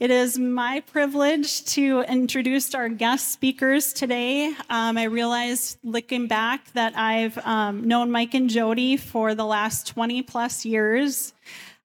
It 0.00 0.10
is 0.10 0.38
my 0.38 0.80
privilege 0.80 1.62
to 1.74 2.00
introduce 2.08 2.74
our 2.74 2.88
guest 2.88 3.32
speakers 3.32 3.92
today. 3.92 4.46
Um, 4.70 4.96
I 4.96 5.02
realized 5.02 5.76
looking 5.84 6.26
back 6.26 6.72
that 6.72 6.96
I've 6.96 7.36
um, 7.46 7.86
known 7.86 8.10
Mike 8.10 8.32
and 8.32 8.48
Jody 8.48 8.96
for 8.96 9.34
the 9.34 9.44
last 9.44 9.88
20 9.88 10.22
plus 10.22 10.64
years. 10.64 11.34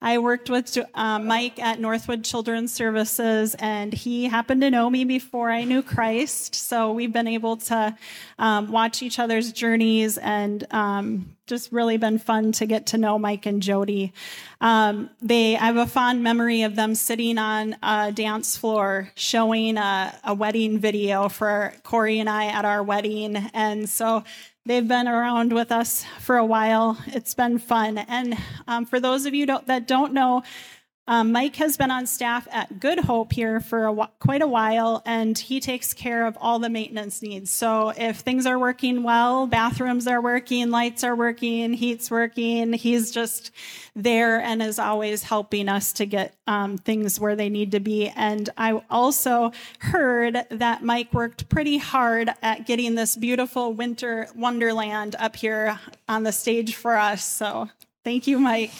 I 0.01 0.17
worked 0.19 0.49
with 0.49 0.77
uh, 0.93 1.19
Mike 1.19 1.57
at 1.57 1.79
Northwood 1.79 2.23
Children's 2.23 2.73
Services, 2.73 3.55
and 3.57 3.93
he 3.93 4.25
happened 4.25 4.61
to 4.61 4.69
know 4.69 4.89
me 4.89 5.05
before 5.05 5.49
I 5.49 5.63
knew 5.63 5.81
Christ. 5.81 6.53
So 6.53 6.91
we've 6.91 7.13
been 7.13 7.27
able 7.27 7.57
to 7.57 7.95
um, 8.37 8.71
watch 8.71 9.01
each 9.01 9.19
other's 9.19 9.51
journeys, 9.51 10.17
and 10.17 10.67
um, 10.71 11.35
just 11.47 11.71
really 11.71 11.97
been 11.97 12.19
fun 12.19 12.51
to 12.53 12.65
get 12.65 12.87
to 12.87 12.97
know 12.97 13.17
Mike 13.17 13.45
and 13.45 13.63
Jody. 13.63 14.13
Um, 14.59 15.09
they, 15.21 15.55
I 15.55 15.65
have 15.65 15.77
a 15.77 15.87
fond 15.87 16.21
memory 16.21 16.63
of 16.63 16.75
them 16.75 16.93
sitting 16.93 17.37
on 17.37 17.77
a 17.81 18.11
dance 18.11 18.57
floor 18.57 19.11
showing 19.15 19.77
a, 19.77 20.13
a 20.23 20.33
wedding 20.33 20.77
video 20.77 21.29
for 21.29 21.73
Corey 21.83 22.19
and 22.19 22.29
I 22.29 22.47
at 22.47 22.65
our 22.65 22.83
wedding, 22.83 23.37
and 23.53 23.89
so 23.89 24.23
They've 24.67 24.87
been 24.87 25.07
around 25.07 25.53
with 25.53 25.71
us 25.71 26.05
for 26.19 26.37
a 26.37 26.45
while. 26.45 26.97
It's 27.05 27.35
been 27.35 27.59
fun. 27.59 27.99
And 27.99 28.35
um, 28.67 28.87
for 28.87 28.99
those 28.99 29.27
of 29.27 29.35
you 29.35 29.45
don't, 29.45 29.67
that 29.67 29.87
don't 29.87 30.11
know, 30.11 30.41
um, 31.07 31.31
Mike 31.31 31.55
has 31.57 31.77
been 31.77 31.91
on 31.91 32.07
staff 32.07 32.47
at 32.51 32.79
Good 32.79 32.99
Hope 32.99 33.31
here 33.31 33.59
for 33.59 33.87
a, 33.87 34.09
quite 34.19 34.41
a 34.41 34.47
while, 34.47 35.03
and 35.05 35.37
he 35.37 35.59
takes 35.59 35.93
care 35.93 36.25
of 36.25 36.35
all 36.41 36.57
the 36.57 36.69
maintenance 36.69 37.21
needs. 37.21 37.51
So 37.51 37.89
if 37.95 38.21
things 38.21 38.47
are 38.47 38.57
working 38.57 39.03
well, 39.03 39.45
bathrooms 39.45 40.07
are 40.07 40.21
working, 40.21 40.71
lights 40.71 41.03
are 41.03 41.15
working, 41.15 41.73
heat's 41.73 42.09
working, 42.09 42.73
he's 42.73 43.11
just 43.11 43.51
there 43.95 44.41
and 44.41 44.63
is 44.63 44.79
always 44.79 45.21
helping 45.23 45.69
us 45.69 45.93
to 45.93 46.07
get 46.07 46.35
um, 46.47 46.77
things 46.77 47.19
where 47.19 47.35
they 47.35 47.49
need 47.49 47.71
to 47.71 47.79
be. 47.79 48.09
And 48.15 48.49
I 48.57 48.81
also 48.89 49.51
heard 49.79 50.45
that 50.49 50.83
Mike 50.83 51.13
worked 51.13 51.49
pretty 51.49 51.77
hard 51.77 52.31
at 52.41 52.65
getting 52.65 52.95
this 52.95 53.15
beautiful 53.15 53.73
winter 53.73 54.27
wonderland 54.35 55.15
up 55.19 55.35
here 55.35 55.79
on 56.09 56.23
the 56.23 56.31
stage 56.31 56.75
for 56.75 56.97
us. 56.97 57.23
So 57.23 57.69
thank 58.03 58.25
you, 58.25 58.39
Mike. 58.39 58.71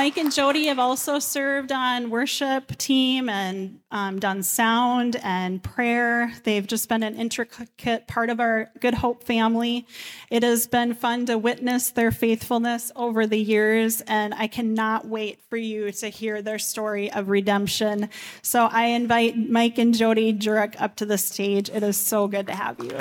Mike 0.00 0.16
and 0.16 0.32
Jody 0.32 0.68
have 0.68 0.78
also 0.78 1.18
served 1.18 1.70
on 1.70 2.08
worship 2.08 2.74
team 2.78 3.28
and 3.28 3.80
um, 3.90 4.18
done 4.18 4.42
sound 4.42 5.20
and 5.22 5.62
prayer. 5.62 6.32
They've 6.44 6.66
just 6.66 6.88
been 6.88 7.02
an 7.02 7.16
intricate 7.16 8.06
part 8.06 8.30
of 8.30 8.40
our 8.40 8.70
Good 8.80 8.94
Hope 8.94 9.24
family. 9.24 9.86
It 10.30 10.42
has 10.42 10.66
been 10.66 10.94
fun 10.94 11.26
to 11.26 11.36
witness 11.36 11.90
their 11.90 12.10
faithfulness 12.12 12.90
over 12.96 13.26
the 13.26 13.36
years, 13.36 14.00
and 14.06 14.32
I 14.32 14.46
cannot 14.46 15.06
wait 15.06 15.38
for 15.50 15.58
you 15.58 15.92
to 15.92 16.08
hear 16.08 16.40
their 16.40 16.58
story 16.58 17.12
of 17.12 17.28
redemption. 17.28 18.08
So 18.40 18.70
I 18.72 18.86
invite 18.86 19.36
Mike 19.36 19.76
and 19.76 19.94
Jody 19.94 20.32
Jurek 20.32 20.80
up 20.80 20.96
to 20.96 21.04
the 21.04 21.18
stage. 21.18 21.68
It 21.68 21.82
is 21.82 21.98
so 21.98 22.26
good 22.26 22.46
to 22.46 22.54
have 22.54 22.78
you. 22.82 22.96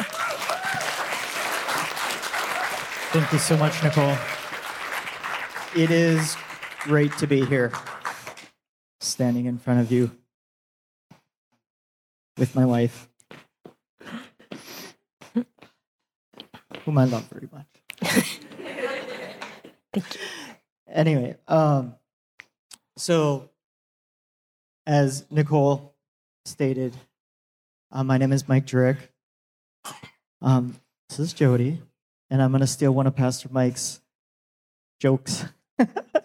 Thank 3.14 3.32
you 3.32 3.40
so 3.40 3.56
much, 3.56 3.82
Nicole. 3.86 4.18
It 5.74 5.92
is 5.92 6.36
great 6.80 7.18
to 7.18 7.28
be 7.28 7.46
here, 7.46 7.72
standing 9.00 9.46
in 9.46 9.58
front 9.58 9.82
of 9.82 9.92
you 9.92 10.12
with 12.38 12.56
my 12.56 12.66
wife, 12.66 13.10
whom 16.86 16.98
I 16.98 17.04
love 17.06 17.26
very 17.26 17.50
much. 17.52 17.68
Thank 19.94 20.16
you. 20.16 20.22
Anyway, 20.88 21.36
um, 21.48 21.96
so 22.98 23.50
as 24.88 25.26
Nicole 25.30 25.96
stated, 26.46 26.96
uh, 27.92 28.04
my 28.04 28.18
name 28.18 28.32
is 28.32 28.48
Mike 28.48 28.66
Jurek. 28.66 28.98
Um, 30.42 30.76
this 31.10 31.20
is 31.20 31.34
Jody, 31.34 31.82
and 32.30 32.42
I'm 32.42 32.52
going 32.52 32.62
to 32.62 32.68
steal 32.68 32.94
one 32.94 33.06
of 33.06 33.16
Pastor 33.16 33.50
Mike's 33.52 34.00
jokes. 35.00 35.46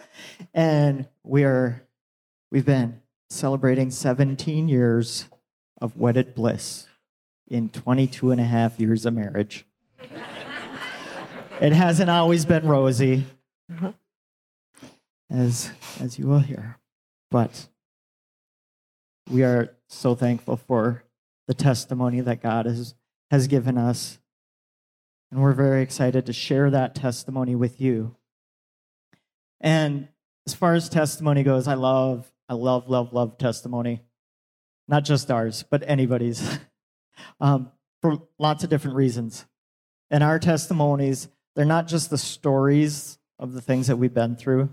and 0.52 1.08
we 1.22 1.44
are 1.44 1.82
we've 2.50 2.66
been 2.66 3.00
celebrating 3.30 3.90
17 3.90 4.68
years 4.68 5.28
of 5.80 5.96
wedded 5.96 6.34
bliss 6.34 6.86
in 7.48 7.68
22 7.68 8.30
and 8.30 8.40
a 8.40 8.44
half 8.44 8.78
years 8.80 9.04
of 9.04 9.14
marriage. 9.14 9.66
it 11.60 11.72
hasn't 11.72 12.10
always 12.10 12.44
been 12.44 12.66
rosy, 12.66 13.24
uh-huh. 13.72 13.92
as 15.30 15.70
as 16.00 16.18
you 16.18 16.26
will 16.26 16.40
hear, 16.40 16.78
but 17.30 17.68
we 19.30 19.42
are 19.42 19.74
so 19.88 20.14
thankful 20.14 20.56
for 20.56 21.04
the 21.46 21.54
testimony 21.54 22.20
that 22.20 22.42
God 22.42 22.66
has 22.66 22.94
has 23.30 23.46
given 23.46 23.76
us, 23.76 24.18
and 25.30 25.42
we're 25.42 25.52
very 25.52 25.82
excited 25.82 26.26
to 26.26 26.32
share 26.32 26.70
that 26.70 26.94
testimony 26.94 27.54
with 27.54 27.80
you. 27.80 28.16
And 29.60 30.08
as 30.47 30.55
far 30.55 30.75
as 30.75 30.88
testimony 30.88 31.43
goes, 31.43 31.66
I 31.66 31.75
love, 31.75 32.31
I 32.49 32.55
love, 32.55 32.88
love, 32.88 33.12
love 33.12 33.38
testimony. 33.38 34.03
Not 34.87 35.05
just 35.05 35.31
ours, 35.31 35.65
but 35.69 35.82
anybody's. 35.87 36.59
um, 37.41 37.71
for 38.03 38.19
lots 38.38 38.65
of 38.65 38.71
different 38.71 38.97
reasons. 38.97 39.47
And 40.10 40.22
our 40.22 40.38
testimonies, 40.38 41.28
they're 41.56 41.65
not 41.65 41.88
just 41.88 42.10
the 42.10 42.19
stories 42.19 43.19
of 43.38 43.53
the 43.53 43.62
things 43.62 43.87
that 43.87 43.97
we've 43.97 44.12
been 44.12 44.37
through. 44.37 44.69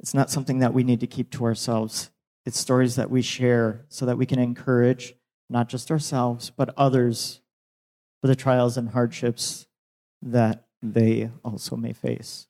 It's 0.00 0.14
not 0.14 0.30
something 0.30 0.58
that 0.58 0.74
we 0.74 0.82
need 0.82 1.00
to 1.00 1.06
keep 1.06 1.30
to 1.32 1.44
ourselves. 1.44 2.10
It's 2.44 2.58
stories 2.58 2.96
that 2.96 3.10
we 3.10 3.22
share 3.22 3.84
so 3.88 4.06
that 4.06 4.18
we 4.18 4.26
can 4.26 4.38
encourage 4.38 5.14
not 5.48 5.68
just 5.68 5.90
ourselves, 5.90 6.50
but 6.50 6.74
others 6.76 7.40
for 8.20 8.26
the 8.26 8.36
trials 8.36 8.76
and 8.76 8.90
hardships 8.90 9.66
that 10.20 10.66
they 10.82 11.30
also 11.44 11.76
may 11.76 11.92
face 11.92 12.48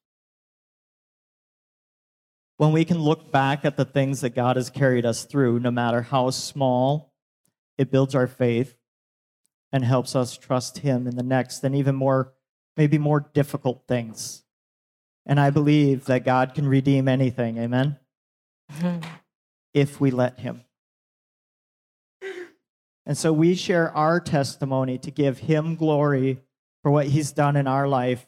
when 2.58 2.72
we 2.72 2.84
can 2.84 2.98
look 2.98 3.30
back 3.30 3.64
at 3.64 3.76
the 3.76 3.84
things 3.84 4.20
that 4.20 4.34
God 4.34 4.56
has 4.56 4.68
carried 4.68 5.06
us 5.06 5.24
through, 5.24 5.60
no 5.60 5.70
matter 5.70 6.02
how 6.02 6.30
small, 6.30 7.14
it 7.78 7.90
builds 7.90 8.16
our 8.16 8.26
faith 8.26 8.76
and 9.72 9.84
helps 9.84 10.16
us 10.16 10.36
trust 10.36 10.78
Him 10.78 11.06
in 11.06 11.16
the 11.16 11.22
next 11.22 11.62
and 11.62 11.74
even 11.74 11.94
more, 11.94 12.34
maybe 12.76 12.98
more 12.98 13.30
difficult 13.32 13.84
things. 13.86 14.42
And 15.24 15.38
I 15.38 15.50
believe 15.50 16.06
that 16.06 16.24
God 16.24 16.52
can 16.52 16.66
redeem 16.66 17.06
anything, 17.06 17.58
amen? 17.58 17.96
Mm-hmm. 18.72 19.08
If 19.72 20.00
we 20.00 20.10
let 20.10 20.40
Him. 20.40 20.64
And 23.06 23.16
so 23.16 23.32
we 23.32 23.54
share 23.54 23.92
our 23.92 24.18
testimony 24.18 24.98
to 24.98 25.12
give 25.12 25.38
Him 25.38 25.76
glory 25.76 26.40
for 26.82 26.90
what 26.90 27.06
He's 27.06 27.30
done 27.30 27.54
in 27.54 27.68
our 27.68 27.86
life 27.86 28.26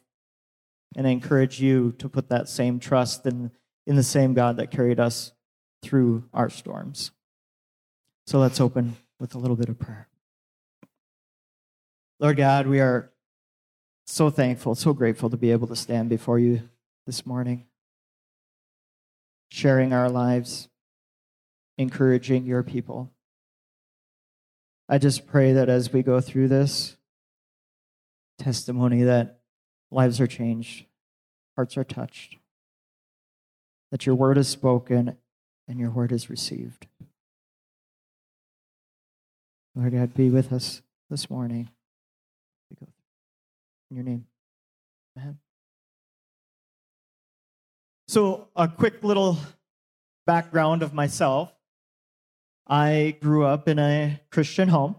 and 0.95 1.05
encourage 1.05 1.61
you 1.61 1.93
to 1.99 2.09
put 2.09 2.29
that 2.29 2.49
same 2.49 2.79
trust 2.79 3.27
in 3.27 3.51
in 3.91 3.97
the 3.97 4.05
same 4.05 4.35
God 4.35 4.59
that 4.59 4.71
carried 4.71 5.01
us 5.01 5.33
through 5.83 6.23
our 6.33 6.49
storms. 6.49 7.11
So 8.25 8.39
let's 8.39 8.61
open 8.61 8.97
with 9.19 9.35
a 9.35 9.39
little 9.39 9.57
bit 9.57 9.69
of 9.69 9.81
prayer. 9.81 10.07
Lord 12.21 12.37
God, 12.37 12.69
we 12.69 12.79
are 12.79 13.11
so 14.07 14.31
thankful, 14.31 14.77
so 14.77 14.93
grateful 14.93 15.29
to 15.29 15.37
be 15.37 15.51
able 15.51 15.67
to 15.67 15.75
stand 15.75 16.09
before 16.09 16.39
you 16.39 16.69
this 17.05 17.27
morning, 17.27 17.65
sharing 19.51 19.93
our 19.93 20.09
lives, 20.09 20.69
encouraging 21.77 22.47
your 22.47 22.63
people. 22.63 23.11
I 24.89 24.99
just 24.99 25.27
pray 25.27 25.53
that 25.55 25.69
as 25.69 25.93
we 25.93 26.05
go 26.05 26.21
through 26.21 26.47
this 26.47 26.97
testimony 28.39 29.03
that 29.03 29.41
lives 29.91 30.21
are 30.21 30.29
changed, 30.29 30.85
hearts 31.57 31.77
are 31.77 31.83
touched 31.83 32.37
that 33.91 34.07
your 34.07 34.15
word 34.15 34.39
is 34.39 34.49
spoken 34.49 35.17
and 35.69 35.79
your 35.79 35.91
word 35.91 36.13
is 36.13 36.31
received. 36.31 36.87
Lord 39.75 39.93
God, 39.93 40.15
be 40.15 40.31
with 40.31 40.53
us 40.53 40.83
this 41.09 41.31
morning. 41.31 41.71
In 43.91 43.97
your 43.97 44.05
name. 44.05 44.27
Amen. 45.17 45.39
So, 48.09 48.49
a 48.55 48.69
quick 48.69 49.03
little 49.03 49.39
background 50.27 50.83
of 50.83 50.95
myself. 50.95 51.53
I 52.67 53.17
grew 53.21 53.45
up 53.45 53.69
in 53.69 53.79
a 53.79 54.21
Christian 54.31 54.69
home. 54.69 54.97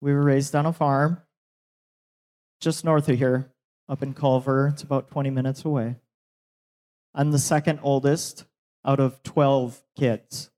We 0.00 0.12
were 0.12 0.22
raised 0.22 0.54
on 0.54 0.66
a 0.66 0.72
farm 0.72 1.22
just 2.62 2.84
north 2.84 3.08
of 3.08 3.18
here, 3.18 3.52
up 3.88 4.02
in 4.02 4.14
Culver. 4.14 4.68
It's 4.68 4.82
about 4.82 5.10
20 5.10 5.30
minutes 5.30 5.64
away. 5.64 5.96
I'm 7.14 7.30
the 7.30 7.38
second 7.38 7.80
oldest 7.82 8.44
out 8.84 9.00
of 9.00 9.22
12 9.22 9.82
kids. 9.96 10.50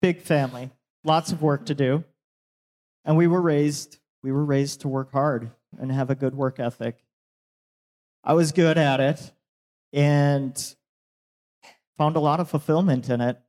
Big 0.00 0.20
family, 0.20 0.70
lots 1.04 1.32
of 1.32 1.42
work 1.42 1.66
to 1.66 1.74
do. 1.74 2.04
And 3.04 3.16
we 3.16 3.26
were 3.26 3.40
raised 3.40 3.98
we 4.22 4.32
were 4.32 4.44
raised 4.44 4.80
to 4.80 4.88
work 4.88 5.12
hard 5.12 5.52
and 5.78 5.92
have 5.92 6.10
a 6.10 6.16
good 6.16 6.34
work 6.34 6.58
ethic. 6.58 6.98
I 8.24 8.32
was 8.32 8.50
good 8.50 8.76
at 8.76 8.98
it 8.98 9.30
and 9.92 10.74
found 11.96 12.16
a 12.16 12.20
lot 12.20 12.40
of 12.40 12.50
fulfillment 12.50 13.08
in 13.08 13.20
it. 13.20 13.40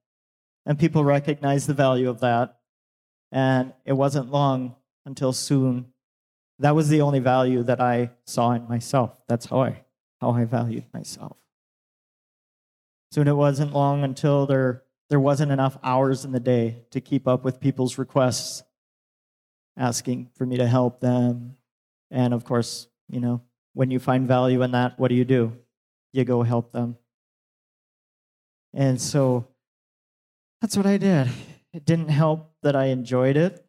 And 0.67 0.77
people 0.77 1.03
recognized 1.03 1.65
the 1.65 1.73
value 1.73 2.09
of 2.09 2.19
that. 2.19 2.59
And 3.31 3.73
it 3.85 3.93
wasn't 3.93 4.31
long 4.31 4.75
until 5.03 5.33
soon. 5.33 5.93
That 6.59 6.75
was 6.75 6.89
the 6.89 7.01
only 7.01 7.19
value 7.19 7.63
that 7.63 7.81
I 7.81 8.11
saw 8.25 8.51
in 8.51 8.67
myself. 8.67 9.19
That's 9.27 9.47
how 9.47 9.63
I 9.63 9.83
how 10.21 10.31
I 10.31 10.45
valued 10.45 10.85
myself. 10.93 11.37
Soon 13.11 13.27
it 13.27 13.35
wasn't 13.35 13.73
long 13.73 14.03
until 14.03 14.45
there 14.45 14.83
there 15.09 15.19
wasn't 15.19 15.51
enough 15.51 15.77
hours 15.83 16.25
in 16.25 16.31
the 16.31 16.39
day 16.39 16.83
to 16.91 16.99
keep 16.99 17.27
up 17.27 17.43
with 17.45 17.59
people's 17.59 17.97
requests 17.97 18.63
asking 19.77 20.29
for 20.35 20.45
me 20.45 20.57
to 20.57 20.67
help 20.67 20.99
them. 20.99 21.55
And 22.11 22.33
of 22.33 22.43
course, 22.43 22.87
you 23.07 23.19
know, 23.19 23.41
when 23.73 23.91
you 23.91 23.99
find 23.99 24.27
value 24.27 24.61
in 24.63 24.71
that, 24.71 24.99
what 24.99 25.07
do 25.09 25.15
you 25.15 25.23
do? 25.23 25.53
You 26.11 26.25
go 26.25 26.41
help 26.43 26.71
them. 26.71 26.97
And 28.73 28.99
so 28.99 29.47
that's 30.61 30.75
what 30.75 30.85
I 30.85 30.97
did. 30.97 31.29
It 31.73 31.85
didn't 31.85 32.09
help 32.09 32.53
that 32.63 32.75
I 32.75 32.85
enjoyed 32.85 33.37
it. 33.37 33.63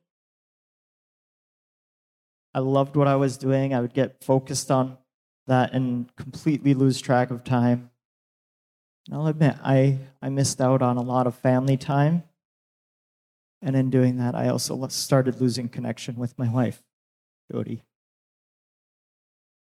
I 2.54 2.60
loved 2.60 2.96
what 2.96 3.06
I 3.06 3.16
was 3.16 3.36
doing. 3.36 3.74
I 3.74 3.80
would 3.80 3.92
get 3.92 4.24
focused 4.24 4.70
on 4.70 4.96
that 5.46 5.72
and 5.72 6.14
completely 6.16 6.74
lose 6.74 7.00
track 7.00 7.30
of 7.30 7.44
time. 7.44 7.90
I'll 9.12 9.26
admit, 9.26 9.56
I, 9.62 9.98
I 10.20 10.28
missed 10.28 10.60
out 10.60 10.82
on 10.82 10.96
a 10.96 11.02
lot 11.02 11.26
of 11.26 11.34
family 11.34 11.76
time. 11.76 12.24
And 13.62 13.74
in 13.74 13.90
doing 13.90 14.18
that, 14.18 14.34
I 14.34 14.48
also 14.48 14.86
started 14.88 15.40
losing 15.40 15.68
connection 15.68 16.16
with 16.16 16.38
my 16.38 16.48
wife, 16.48 16.82
Jody. 17.50 17.82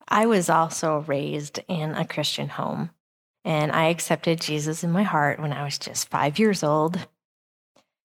I 0.09 0.27
was 0.27 0.51
also 0.51 1.05
raised 1.07 1.61
in 1.69 1.93
a 1.93 2.05
Christian 2.05 2.49
home, 2.49 2.91
and 3.45 3.71
I 3.71 3.85
accepted 3.85 4.41
Jesus 4.41 4.83
in 4.83 4.91
my 4.91 5.05
heart 5.05 5.41
when 5.41 5.53
I 5.53 5.63
was 5.63 5.79
just 5.79 6.11
five 6.11 6.39
years 6.39 6.65
old. 6.65 7.07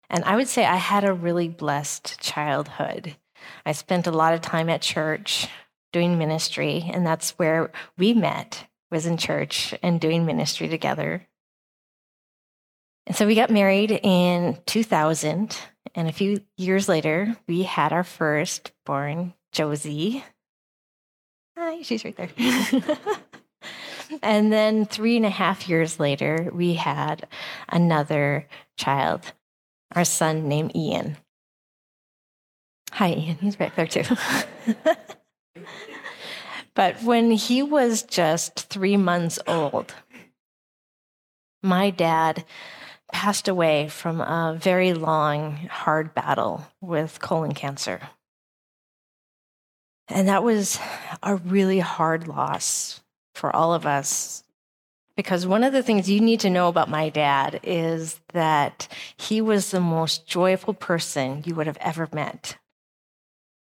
And 0.09 0.23
I 0.23 0.35
would 0.35 0.47
say 0.47 0.65
I 0.65 0.75
had 0.75 1.03
a 1.03 1.13
really 1.13 1.49
blessed 1.49 2.21
childhood. 2.21 3.15
I 3.65 3.71
spent 3.71 4.05
a 4.05 4.11
lot 4.11 4.35
of 4.35 4.41
time 4.41 4.69
at 4.69 4.81
church 4.81 5.47
doing 5.91 6.17
ministry, 6.17 6.89
and 6.93 7.05
that's 7.05 7.31
where 7.31 7.71
we 7.97 8.13
met 8.13 8.67
was 8.95 9.05
in 9.05 9.17
church 9.17 9.75
and 9.83 9.99
doing 9.99 10.25
ministry 10.25 10.69
together. 10.69 11.27
And 13.05 13.15
so 13.15 13.27
we 13.27 13.35
got 13.35 13.51
married 13.51 13.91
in 13.91 14.57
2000, 14.65 15.55
and 15.93 16.07
a 16.07 16.13
few 16.13 16.41
years 16.57 16.87
later, 16.89 17.35
we 17.45 17.63
had 17.63 17.91
our 17.91 18.05
first 18.05 18.71
born, 18.85 19.33
Josie. 19.51 20.23
Hi, 21.57 21.81
she's 21.83 22.05
right 22.05 22.15
there. 22.15 22.29
and 24.23 24.51
then 24.51 24.85
three 24.85 25.17
and 25.17 25.25
a 25.25 25.29
half 25.29 25.67
years 25.67 25.99
later, 25.99 26.49
we 26.53 26.75
had 26.75 27.27
another 27.67 28.47
child, 28.77 29.33
our 29.93 30.05
son 30.05 30.47
named 30.47 30.73
Ian. 30.73 31.17
Hi, 32.93 33.09
Ian. 33.11 33.35
He's 33.41 33.59
right 33.59 33.75
there 33.75 33.87
too. 33.87 34.03
but 36.75 37.01
when 37.01 37.31
he 37.31 37.63
was 37.63 38.03
just 38.03 38.67
three 38.69 38.97
months 38.97 39.39
old, 39.47 39.93
my 41.63 41.89
dad 41.89 42.45
passed 43.11 43.47
away 43.47 43.87
from 43.87 44.19
a 44.19 44.57
very 44.59 44.93
long, 44.93 45.55
hard 45.71 46.13
battle 46.13 46.67
with 46.81 47.19
colon 47.19 47.53
cancer. 47.53 48.01
And 50.07 50.27
that 50.27 50.43
was 50.43 50.79
a 51.23 51.37
really 51.37 51.79
hard 51.79 52.27
loss 52.27 53.01
for 53.33 53.55
all 53.55 53.73
of 53.73 53.85
us. 53.85 54.43
Because 55.15 55.47
one 55.47 55.63
of 55.63 55.71
the 55.71 55.81
things 55.81 56.09
you 56.09 56.19
need 56.19 56.41
to 56.41 56.49
know 56.49 56.67
about 56.67 56.89
my 56.89 57.07
dad 57.07 57.61
is 57.63 58.19
that 58.33 58.89
he 59.15 59.39
was 59.39 59.71
the 59.71 59.79
most 59.79 60.27
joyful 60.27 60.73
person 60.73 61.41
you 61.45 61.55
would 61.55 61.67
have 61.67 61.77
ever 61.79 62.09
met. 62.11 62.57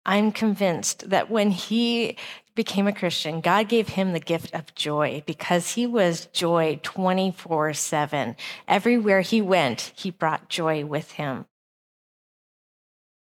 I'm 0.04 0.32
convinced 0.32 1.10
that 1.10 1.30
when 1.30 1.50
he 1.50 2.16
became 2.54 2.86
a 2.86 2.92
Christian, 2.92 3.40
God 3.40 3.68
gave 3.68 3.88
him 3.88 4.12
the 4.12 4.20
gift 4.20 4.54
of 4.54 4.74
joy 4.74 5.22
because 5.26 5.72
he 5.72 5.86
was 5.86 6.26
joy 6.26 6.80
24 6.82 7.74
7. 7.74 8.36
Everywhere 8.68 9.20
he 9.20 9.40
went, 9.40 9.92
he 9.96 10.10
brought 10.10 10.48
joy 10.48 10.84
with 10.84 11.12
him. 11.12 11.46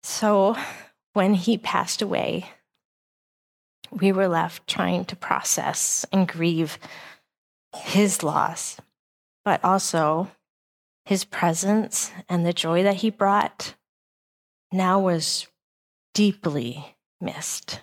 So 0.04 0.58
when 1.14 1.34
he 1.34 1.58
passed 1.58 2.02
away, 2.02 2.50
we 3.92 4.12
were 4.12 4.28
left 4.28 4.68
trying 4.68 5.06
to 5.06 5.16
process 5.16 6.06
and 6.12 6.28
grieve 6.28 6.80
his 7.76 8.24
loss, 8.24 8.78
but 9.46 9.64
also 9.64 10.30
his 11.06 11.24
presence 11.26 12.12
and 12.28 12.46
the 12.46 12.54
joy 12.54 12.84
that 12.84 12.98
he 12.98 13.10
brought 13.10 13.76
now 14.72 15.00
was 15.00 15.48
deeply 16.14 16.96
missed. 17.22 17.82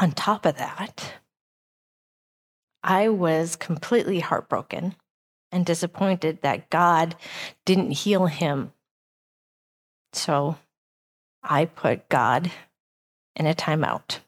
On 0.00 0.12
top 0.12 0.46
of 0.46 0.56
that, 0.56 1.12
I 2.82 3.10
was 3.10 3.54
completely 3.54 4.20
heartbroken 4.20 4.94
and 5.52 5.66
disappointed 5.66 6.40
that 6.40 6.70
God 6.70 7.16
didn't 7.66 7.90
heal 7.90 8.24
him. 8.24 8.72
So 10.14 10.56
I 11.42 11.66
put 11.66 12.08
God 12.08 12.50
in 13.36 13.44
a 13.44 13.52
timeout. 13.52 14.20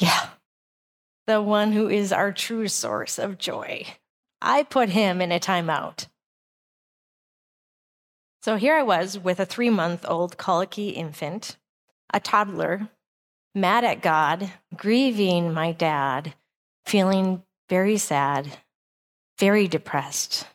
Yeah, 0.00 0.30
the 1.28 1.40
one 1.40 1.70
who 1.70 1.88
is 1.88 2.12
our 2.12 2.32
true 2.32 2.66
source 2.66 3.20
of 3.20 3.38
joy. 3.38 3.86
I 4.42 4.64
put 4.64 4.88
him 4.88 5.20
in 5.20 5.30
a 5.30 5.38
timeout. 5.38 6.08
So 8.42 8.56
here 8.56 8.74
I 8.74 8.82
was 8.82 9.16
with 9.16 9.38
a 9.38 9.46
three 9.46 9.70
month 9.70 10.04
old 10.08 10.36
colicky 10.36 10.88
infant, 10.88 11.56
a 12.12 12.18
toddler, 12.18 12.90
mad 13.56 13.84
at 13.84 14.02
God, 14.02 14.52
grieving 14.76 15.52
my 15.52 15.72
dad, 15.72 16.34
feeling 16.84 17.42
very 17.70 17.96
sad, 17.96 18.58
very 19.38 19.66
depressed, 19.66 20.46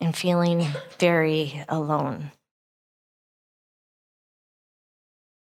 and 0.00 0.14
feeling 0.14 0.66
very 0.98 1.64
alone. 1.68 2.30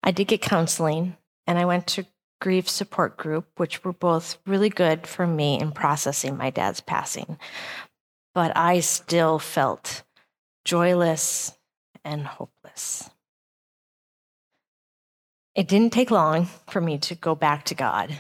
I 0.03 0.11
did 0.11 0.29
get 0.29 0.41
counseling 0.41 1.17
and 1.47 1.59
I 1.59 1.67
went 1.67 1.87
to 1.89 2.07
grief 2.41 2.69
support 2.69 3.19
group, 3.19 3.47
which 3.59 3.85
were 3.85 3.93
both 3.93 4.39
really 4.47 4.71
good 4.71 5.07
for 5.07 5.27
me 5.27 5.61
in 5.61 5.73
processing 5.73 6.39
my 6.39 6.49
dad's 6.49 6.81
passing. 6.81 7.39
But 8.35 8.57
I 8.57 8.81
still 8.81 9.39
felt 9.39 10.03
joyless 10.65 11.53
and 12.03 12.25
hopeless. 12.25 13.11
It 15.55 15.69
didn't 15.69 15.93
take 15.93 16.11
long 16.11 16.47
for 16.69 16.81
me 16.81 16.99
to 16.99 17.15
go 17.15 17.35
back 17.35 17.65
to 17.67 17.75
God. 17.75 18.17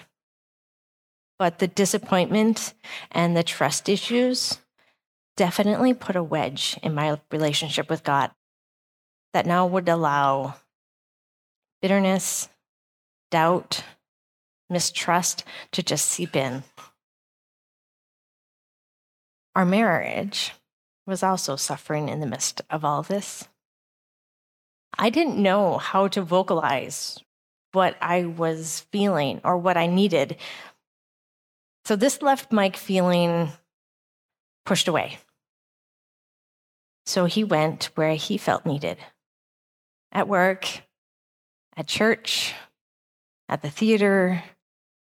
But 1.38 1.58
the 1.58 1.68
disappointment 1.68 2.74
and 3.10 3.36
the 3.36 3.42
trust 3.42 3.88
issues 3.88 4.58
definitely 5.36 5.94
put 5.94 6.16
a 6.16 6.22
wedge 6.22 6.78
in 6.82 6.94
my 6.94 7.18
relationship 7.30 7.88
with 7.88 8.04
God 8.04 8.30
that 9.32 9.46
now 9.46 9.66
would 9.66 9.88
allow 9.88 10.56
bitterness, 11.80 12.48
doubt, 13.30 13.84
mistrust 14.68 15.44
to 15.72 15.82
just 15.82 16.06
seep 16.06 16.36
in. 16.36 16.62
Our 19.54 19.64
marriage 19.64 20.52
was 21.06 21.22
also 21.22 21.56
suffering 21.56 22.08
in 22.08 22.20
the 22.20 22.26
midst 22.26 22.60
of 22.70 22.84
all 22.84 23.02
this. 23.02 23.48
I 24.98 25.10
didn't 25.10 25.42
know 25.42 25.78
how 25.78 26.08
to 26.08 26.22
vocalize 26.22 27.18
what 27.72 27.96
I 28.00 28.24
was 28.24 28.86
feeling 28.92 29.40
or 29.44 29.56
what 29.56 29.76
I 29.76 29.86
needed. 29.86 30.36
So 31.84 31.96
this 31.96 32.22
left 32.22 32.52
Mike 32.52 32.76
feeling 32.76 33.50
pushed 34.66 34.88
away. 34.88 35.18
So 37.06 37.24
he 37.24 37.44
went 37.44 37.90
where 37.94 38.14
he 38.14 38.38
felt 38.38 38.66
needed 38.66 38.98
at 40.12 40.28
work, 40.28 40.82
at 41.76 41.86
church, 41.86 42.54
at 43.48 43.62
the 43.62 43.70
theater, 43.70 44.42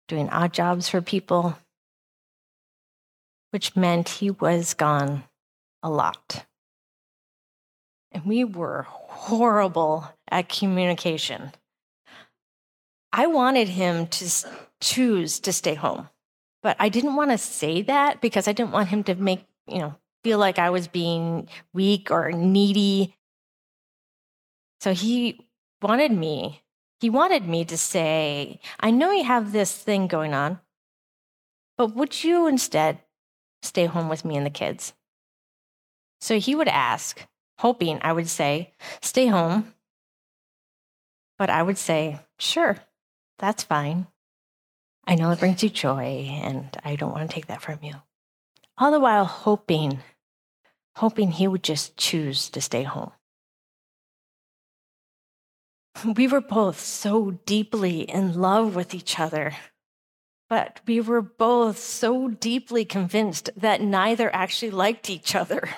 doing 0.09 0.29
odd 0.31 0.53
jobs 0.53 0.89
for 0.89 1.01
people, 1.01 1.59
which 3.51 3.77
meant 3.77 4.09
he 4.09 4.31
was 4.31 4.75
gone 4.75 5.25
a 5.83 5.91
lot. 5.91 6.46
And 8.17 8.25
we 8.25 8.45
were 8.45 8.87
horrible 8.89 10.09
at 10.31 10.49
communication. 10.49 11.53
I 13.13 13.27
wanted 13.27 13.69
him 13.69 14.07
to 14.07 14.49
choose 14.81 15.39
to 15.41 15.53
stay 15.53 15.75
home, 15.75 16.09
but 16.63 16.79
I 16.81 16.89
didn't 16.89 17.17
want 17.17 17.31
to 17.33 17.37
say 17.37 17.83
that 17.83 18.23
because 18.23 18.49
I 18.49 18.53
didn't 18.53 18.73
want 18.73 18.89
him 18.89 19.05
to 19.05 19.15
make, 19.17 19.45
you 19.67 19.81
know, 19.81 19.97
feel 20.25 20.39
like 20.39 20.59
I 20.59 20.71
was 20.71 20.89
being 20.89 21.47
weak 21.75 22.11
or 22.11 22.33
needy. 22.33 23.15
So 24.81 24.95
he 24.95 25.47
wanted 25.83 26.11
me 26.11 26.63
He 27.01 27.11
wanted 27.11 27.47
me 27.47 27.65
to 27.67 27.77
say, 27.77 28.59
I 28.81 28.91
know 28.91 29.11
you 29.13 29.25
have 29.25 29.53
this 29.53 29.75
thing 29.77 30.07
going 30.07 30.33
on, 30.33 30.61
but 31.77 31.95
would 31.95 32.25
you 32.25 32.47
instead 32.47 33.01
stay 33.63 33.85
home 33.85 34.09
with 34.09 34.25
me 34.25 34.37
and 34.37 34.47
the 34.47 34.51
kids? 34.51 34.95
So 36.21 36.39
he 36.39 36.55
would 36.55 36.69
ask, 36.69 37.27
hoping 37.59 37.99
I 38.03 38.13
would 38.13 38.29
say, 38.29 38.73
Stay 39.01 39.27
home. 39.27 39.75
But 41.39 41.51
I 41.51 41.63
would 41.63 41.79
say, 41.79 42.21
Sure, 42.39 42.79
that's 43.39 43.63
fine. 43.63 44.07
I 45.07 45.15
know 45.15 45.31
it 45.31 45.39
brings 45.39 45.63
you 45.63 45.69
joy, 45.69 46.29
and 46.43 46.77
I 46.85 46.97
don't 46.97 47.13
want 47.13 47.31
to 47.31 47.35
take 47.35 47.47
that 47.47 47.63
from 47.63 47.79
you. 47.83 47.95
All 48.77 48.91
the 48.91 49.01
while 49.01 49.25
hoping, 49.25 50.01
hoping 50.97 51.31
he 51.31 51.47
would 51.47 51.63
just 51.63 51.97
choose 51.97 52.51
to 52.51 52.61
stay 52.61 52.83
home. 52.83 53.13
We 56.05 56.27
were 56.27 56.43
both 56.43 56.81
so 56.81 57.31
deeply 57.47 58.01
in 58.01 58.39
love 58.39 58.75
with 58.75 58.95
each 58.95 59.19
other, 59.19 59.57
but 60.51 60.81
we 60.87 61.01
were 61.01 61.23
both 61.23 61.79
so 61.79 62.29
deeply 62.29 62.85
convinced 62.85 63.49
that 63.57 63.81
neither 63.81 64.35
actually 64.35 64.73
liked 64.73 65.09
each 65.09 65.35
other. 65.35 65.71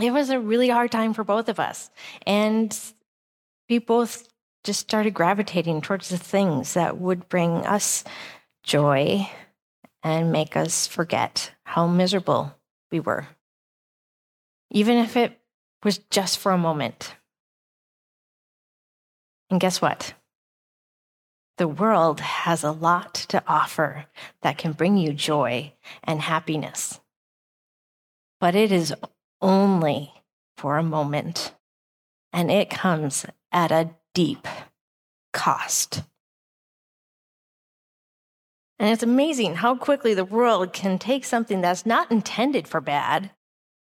It 0.00 0.12
was 0.12 0.30
a 0.30 0.38
really 0.38 0.68
hard 0.68 0.92
time 0.92 1.12
for 1.12 1.24
both 1.24 1.48
of 1.48 1.58
us. 1.58 1.90
And 2.26 2.76
we 3.68 3.78
both 3.78 4.28
just 4.64 4.80
started 4.80 5.14
gravitating 5.14 5.80
towards 5.80 6.08
the 6.08 6.18
things 6.18 6.74
that 6.74 6.98
would 6.98 7.28
bring 7.28 7.66
us 7.66 8.04
joy 8.62 9.28
and 10.02 10.32
make 10.32 10.56
us 10.56 10.86
forget 10.86 11.52
how 11.64 11.86
miserable 11.86 12.54
we 12.90 13.00
were, 13.00 13.26
even 14.70 14.98
if 14.98 15.16
it 15.16 15.38
was 15.82 15.98
just 16.10 16.38
for 16.38 16.52
a 16.52 16.58
moment. 16.58 17.14
And 19.50 19.60
guess 19.60 19.80
what? 19.80 20.14
The 21.56 21.68
world 21.68 22.20
has 22.20 22.62
a 22.62 22.70
lot 22.70 23.14
to 23.14 23.42
offer 23.46 24.06
that 24.42 24.58
can 24.58 24.72
bring 24.72 24.96
you 24.96 25.12
joy 25.12 25.72
and 26.04 26.20
happiness. 26.20 27.00
But 28.40 28.54
it 28.54 28.70
is 28.70 28.94
only 29.40 30.12
for 30.56 30.76
a 30.76 30.82
moment, 30.82 31.54
and 32.32 32.50
it 32.50 32.70
comes 32.70 33.24
at 33.52 33.70
a 33.70 33.90
deep 34.14 34.46
cost. 35.32 36.02
And 38.78 38.90
it's 38.90 39.02
amazing 39.02 39.56
how 39.56 39.76
quickly 39.76 40.14
the 40.14 40.24
world 40.24 40.72
can 40.72 40.98
take 40.98 41.24
something 41.24 41.60
that's 41.60 41.84
not 41.84 42.10
intended 42.10 42.68
for 42.68 42.80
bad, 42.80 43.30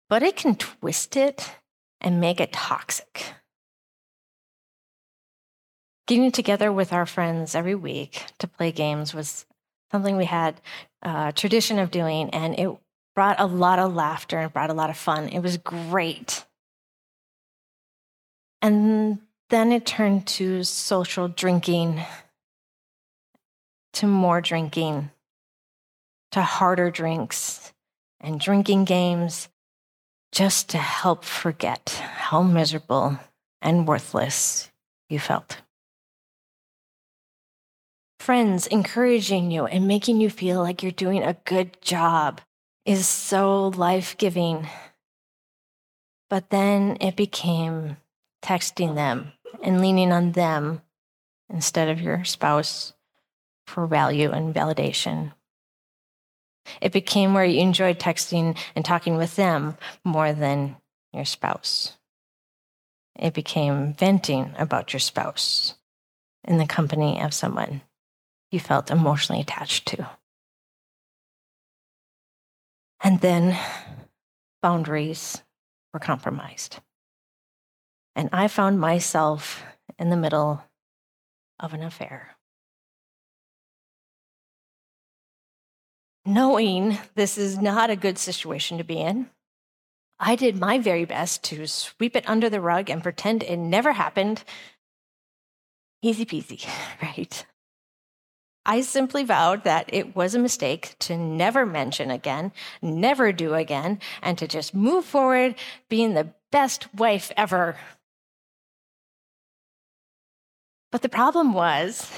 but 0.09 0.21
it 0.21 0.35
can 0.35 0.55
twist 0.55 1.15
it 1.15 1.55
and 2.01 2.21
make 2.21 2.39
it 2.39 2.53
toxic. 2.53 3.33
Getting 6.07 6.31
together 6.31 6.71
with 6.71 6.93
our 6.93 7.07
friends 7.07 7.55
every 7.55 7.73
week 7.73 8.25
to 8.37 8.47
play 8.47 8.71
games 8.71 9.13
was 9.13 9.47
something 9.91 10.17
we 10.17 10.25
had 10.25 10.61
a 11.01 11.33
tradition 11.35 11.79
of 11.79 11.89
doing, 11.89 12.29
and 12.29 12.59
it 12.59 12.69
brought 13.15 13.39
a 13.39 13.45
lot 13.45 13.79
of 13.79 13.95
laughter 13.95 14.39
and 14.39 14.53
brought 14.53 14.69
a 14.69 14.73
lot 14.73 14.89
of 14.89 14.97
fun. 14.97 15.29
It 15.29 15.39
was 15.39 15.57
great. 15.57 16.45
And 18.61 19.19
then 19.49 19.71
it 19.71 19.85
turned 19.85 20.27
to 20.27 20.63
social 20.63 21.27
drinking, 21.27 22.01
to 23.93 24.07
more 24.07 24.41
drinking, 24.41 25.11
to 26.31 26.41
harder 26.41 26.91
drinks 26.91 27.73
and 28.19 28.39
drinking 28.39 28.85
games, 28.85 29.47
just 30.31 30.69
to 30.69 30.77
help 30.77 31.23
forget 31.23 31.89
how 32.15 32.41
miserable 32.41 33.17
and 33.61 33.87
worthless 33.87 34.69
you 35.09 35.19
felt 35.19 35.61
friends 38.25 38.65
encouraging 38.65 39.51
you 39.51 39.67
and 39.67 39.87
making 39.87 40.19
you 40.19 40.31
feel 40.31 40.59
like 40.59 40.81
you're 40.81 40.91
doing 40.91 41.21
a 41.21 41.37
good 41.45 41.79
job 41.79 42.41
is 42.85 43.07
so 43.07 43.69
life 43.69 44.17
giving. 44.17 44.67
But 46.29 46.49
then 46.49 46.97
it 47.01 47.15
became 47.15 47.97
texting 48.43 48.95
them 48.95 49.33
and 49.63 49.81
leaning 49.81 50.11
on 50.11 50.33
them 50.33 50.81
instead 51.51 51.89
of 51.89 51.99
your 51.99 52.23
spouse 52.23 52.93
for 53.65 53.87
value 53.87 54.31
and 54.31 54.53
validation. 54.53 55.33
It 56.81 56.91
became 56.91 57.33
where 57.33 57.45
you 57.45 57.59
enjoyed 57.61 57.99
texting 57.99 58.57
and 58.75 58.83
talking 58.83 59.17
with 59.17 59.35
them 59.35 59.77
more 60.03 60.33
than 60.33 60.77
your 61.13 61.25
spouse. 61.25 61.97
It 63.17 63.33
became 63.33 63.93
venting 63.93 64.53
about 64.57 64.93
your 64.93 64.99
spouse 64.99 65.75
in 66.43 66.57
the 66.57 66.65
company 66.65 67.21
of 67.21 67.33
someone 67.33 67.81
you 68.51 68.59
felt 68.59 68.91
emotionally 68.91 69.41
attached 69.41 69.87
to. 69.87 70.09
And 73.03 73.21
then 73.21 73.57
boundaries 74.61 75.43
were 75.93 75.99
compromised. 75.99 76.79
And 78.15 78.29
I 78.31 78.47
found 78.47 78.79
myself 78.79 79.63
in 79.99 80.09
the 80.09 80.17
middle 80.17 80.63
of 81.59 81.73
an 81.73 81.83
affair. 81.83 82.35
Knowing 86.25 86.97
this 87.13 87.37
is 87.37 87.59
not 87.59 87.89
a 87.89 87.95
good 87.95 88.17
situation 88.17 88.77
to 88.77 88.83
be 88.83 88.97
in, 88.97 89.29
I 90.19 90.35
did 90.35 90.59
my 90.59 90.79
very 90.79 91.05
best 91.05 91.43
to 91.45 91.67
sweep 91.67 92.15
it 92.15 92.27
under 92.27 92.49
the 92.49 92.61
rug 92.61 92.89
and 92.89 93.03
pretend 93.03 93.43
it 93.43 93.57
never 93.57 93.93
happened. 93.93 94.43
Easy 96.01 96.25
peasy, 96.25 96.67
right? 97.01 97.45
I 98.65 98.81
simply 98.81 99.23
vowed 99.23 99.63
that 99.63 99.89
it 99.93 100.15
was 100.15 100.33
a 100.33 100.39
mistake 100.39 100.95
to 100.99 101.17
never 101.17 101.65
mention 101.65 102.09
again, 102.09 102.51
never 102.81 103.31
do 103.31 103.53
again, 103.53 103.99
and 104.21 104.37
to 104.39 104.47
just 104.47 104.73
move 104.73 105.05
forward 105.05 105.55
being 105.87 106.13
the 106.13 106.33
best 106.51 106.93
wife 106.95 107.31
ever. 107.37 107.77
But 110.91 111.01
the 111.01 111.09
problem 111.09 111.53
was 111.53 112.09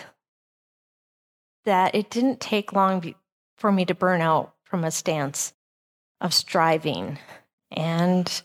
that 1.65 1.95
it 1.95 2.09
didn't 2.09 2.39
take 2.39 2.71
long 2.71 3.13
for 3.57 3.71
me 3.71 3.83
to 3.85 3.95
burn 3.95 4.21
out 4.21 4.53
from 4.63 4.83
a 4.83 4.91
stance 4.91 5.53
of 6.21 6.33
striving. 6.33 7.19
And 7.71 8.41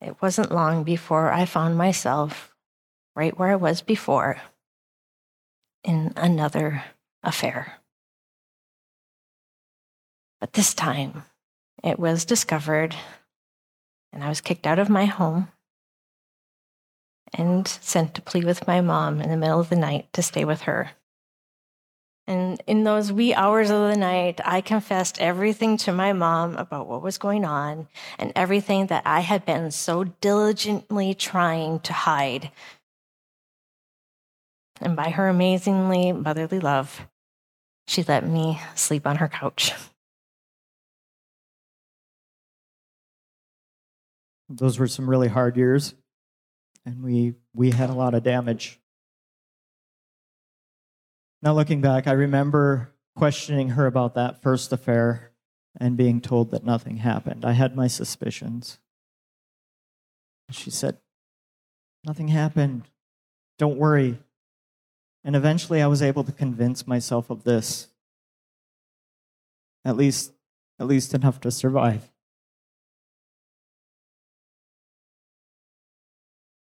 it 0.00 0.20
wasn't 0.20 0.52
long 0.52 0.82
before 0.82 1.32
I 1.32 1.44
found 1.44 1.76
myself 1.76 2.52
right 3.14 3.38
where 3.38 3.50
I 3.50 3.56
was 3.56 3.82
before 3.82 4.38
in 5.84 6.12
another 6.16 6.82
affair. 7.24 7.74
But 10.40 10.52
this 10.52 10.74
time, 10.74 11.24
it 11.82 11.98
was 11.98 12.24
discovered, 12.24 12.94
and 14.12 14.22
I 14.22 14.28
was 14.28 14.40
kicked 14.40 14.66
out 14.66 14.78
of 14.78 14.88
my 14.88 15.06
home 15.06 15.48
and 17.32 17.66
sent 17.66 18.14
to 18.14 18.22
plead 18.22 18.44
with 18.44 18.66
my 18.66 18.80
mom 18.80 19.20
in 19.20 19.30
the 19.30 19.36
middle 19.36 19.60
of 19.60 19.70
the 19.70 19.76
night 19.76 20.12
to 20.12 20.22
stay 20.22 20.44
with 20.44 20.62
her. 20.62 20.90
And 22.26 22.62
in 22.66 22.84
those 22.84 23.12
wee 23.12 23.34
hours 23.34 23.70
of 23.70 23.90
the 23.90 23.98
night, 23.98 24.40
I 24.44 24.60
confessed 24.62 25.20
everything 25.20 25.76
to 25.78 25.92
my 25.92 26.14
mom 26.14 26.56
about 26.56 26.86
what 26.86 27.02
was 27.02 27.18
going 27.18 27.44
on 27.44 27.88
and 28.18 28.32
everything 28.34 28.86
that 28.86 29.02
I 29.04 29.20
had 29.20 29.44
been 29.44 29.70
so 29.70 30.04
diligently 30.04 31.12
trying 31.12 31.80
to 31.80 31.92
hide. 31.92 32.50
And 34.80 34.96
by 34.96 35.10
her 35.10 35.28
amazingly 35.28 36.12
motherly 36.12 36.60
love, 36.60 37.06
she 37.86 38.02
let 38.02 38.26
me 38.26 38.60
sleep 38.74 39.06
on 39.06 39.16
her 39.16 39.28
couch. 39.28 39.72
Those 44.48 44.78
were 44.78 44.86
some 44.86 45.08
really 45.08 45.28
hard 45.28 45.56
years, 45.56 45.94
and 46.84 47.02
we, 47.02 47.34
we 47.54 47.70
had 47.70 47.90
a 47.90 47.94
lot 47.94 48.14
of 48.14 48.22
damage. 48.22 48.80
Now, 51.42 51.54
looking 51.54 51.80
back, 51.80 52.06
I 52.06 52.12
remember 52.12 52.92
questioning 53.16 53.70
her 53.70 53.86
about 53.86 54.14
that 54.14 54.42
first 54.42 54.72
affair 54.72 55.32
and 55.78 55.96
being 55.96 56.20
told 56.20 56.50
that 56.50 56.64
nothing 56.64 56.98
happened. 56.98 57.44
I 57.44 57.52
had 57.52 57.76
my 57.76 57.86
suspicions. 57.86 58.78
She 60.50 60.70
said, 60.70 60.98
Nothing 62.06 62.28
happened. 62.28 62.84
Don't 63.58 63.78
worry. 63.78 64.18
And 65.24 65.34
eventually 65.34 65.80
I 65.80 65.86
was 65.86 66.02
able 66.02 66.22
to 66.24 66.32
convince 66.32 66.86
myself 66.86 67.30
of 67.30 67.44
this. 67.44 67.88
At 69.84 69.96
least 69.96 70.32
at 70.78 70.86
least 70.86 71.14
enough 71.14 71.40
to 71.40 71.50
survive. 71.50 72.10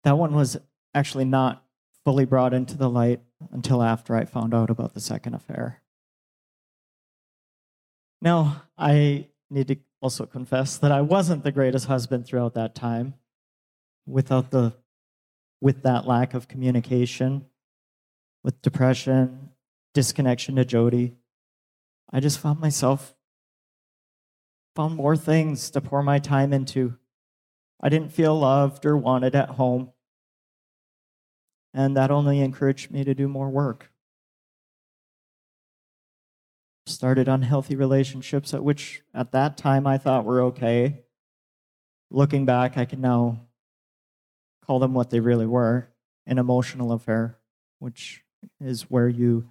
That 0.04 0.18
one 0.18 0.36
was 0.36 0.58
actually 0.94 1.25
not 1.25 1.64
fully 2.04 2.25
brought 2.25 2.54
into 2.54 2.78
the 2.78 2.90
light 2.90 3.22
until 3.52 3.82
after 3.82 4.16
I 4.16 4.25
found 4.25 4.54
out 4.54 4.70
about 4.70 4.94
the 4.94 5.00
second 5.00 5.34
affair. 5.34 5.82
Now, 8.22 8.64
I 8.78 9.30
need 9.50 9.68
to 9.70 9.78
also 10.02 10.25
confess 10.25 10.78
that 10.78 10.92
I 10.92 11.02
wasn't 11.02 11.44
the 11.44 11.52
greatest 11.52 11.88
husband 11.88 12.25
throughout 12.25 12.54
that 12.54 12.75
time. 12.75 13.16
Without 14.06 14.52
the 14.52 14.74
with 15.62 15.82
that 15.84 16.06
lack 16.06 16.36
of 16.36 16.48
communication, 16.48 17.46
with 18.46 18.62
depression, 18.62 19.50
disconnection 19.96 20.56
to 20.56 20.64
Jody, 20.64 21.16
I 22.14 22.20
just 22.20 22.38
found 22.38 22.60
myself 22.60 23.16
found 24.75 24.96
more 24.96 25.18
things 25.18 25.72
to 25.72 25.82
pour 25.82 26.04
my 26.04 26.20
time 26.20 26.54
into. 26.54 26.96
I 27.82 27.90
didn't 27.90 28.14
feel 28.14 28.38
loved 28.38 28.86
or 28.86 28.96
wanted 28.96 29.36
at 29.36 29.50
home. 29.50 29.94
And 31.74 31.98
that 31.98 32.12
only 32.12 32.40
encouraged 32.40 32.92
me 32.92 33.04
to 33.04 33.16
do 33.16 33.28
more 33.28 33.50
work. 33.50 33.92
Started 36.86 37.28
unhealthy 37.28 37.75
relationships 37.75 38.54
at 38.54 38.64
which 38.64 39.02
at 39.12 39.32
that 39.32 39.58
time 39.58 39.88
I 39.88 39.98
thought 39.98 40.24
were 40.24 40.44
okay. 40.44 41.02
Looking 42.12 42.46
back, 42.46 42.78
I 42.78 42.86
can 42.86 43.02
now 43.02 43.48
call 44.64 44.78
them 44.78 44.94
what 44.94 45.10
they 45.10 45.20
really 45.20 45.48
were 45.48 45.90
an 46.28 46.38
emotional 46.38 46.92
affair, 46.92 47.40
which 47.80 48.22
is 48.60 48.84
where 48.84 49.10
you 49.10 49.50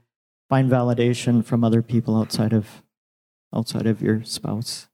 find 0.49 0.71
validation 0.71 1.45
from 1.45 1.65
other 1.65 1.83
people 1.83 2.17
outside 2.17 2.53
of 2.53 2.83
outside 3.55 3.87
of 3.87 4.03
your 4.03 4.23
spouse. 4.25 4.89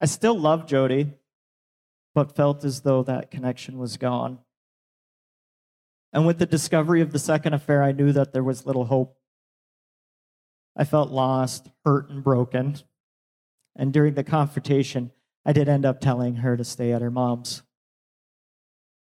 I 0.00 0.06
still 0.06 0.38
love 0.38 0.66
Jody, 0.66 1.12
but 2.14 2.34
felt 2.34 2.64
as 2.64 2.80
though 2.80 3.02
that 3.04 3.30
connection 3.30 3.78
was 3.78 3.96
gone. 3.96 4.38
And 6.12 6.26
with 6.26 6.38
the 6.38 6.46
discovery 6.46 7.00
of 7.02 7.12
the 7.12 7.18
second 7.18 7.54
affair, 7.54 7.82
I 7.82 7.92
knew 7.92 8.10
that 8.12 8.32
there 8.32 8.42
was 8.42 8.66
little 8.66 8.86
hope. 8.86 9.16
I 10.76 10.84
felt 10.84 11.10
lost, 11.10 11.68
hurt, 11.84 12.10
and 12.10 12.24
broken. 12.24 12.78
And 13.76 13.92
during 13.92 14.14
the 14.14 14.24
confrontation, 14.24 15.12
I 15.44 15.52
did 15.52 15.68
end 15.68 15.84
up 15.84 16.00
telling 16.00 16.36
her 16.36 16.56
to 16.56 16.64
stay 16.64 16.92
at 16.92 17.02
her 17.02 17.10
mom's. 17.10 17.62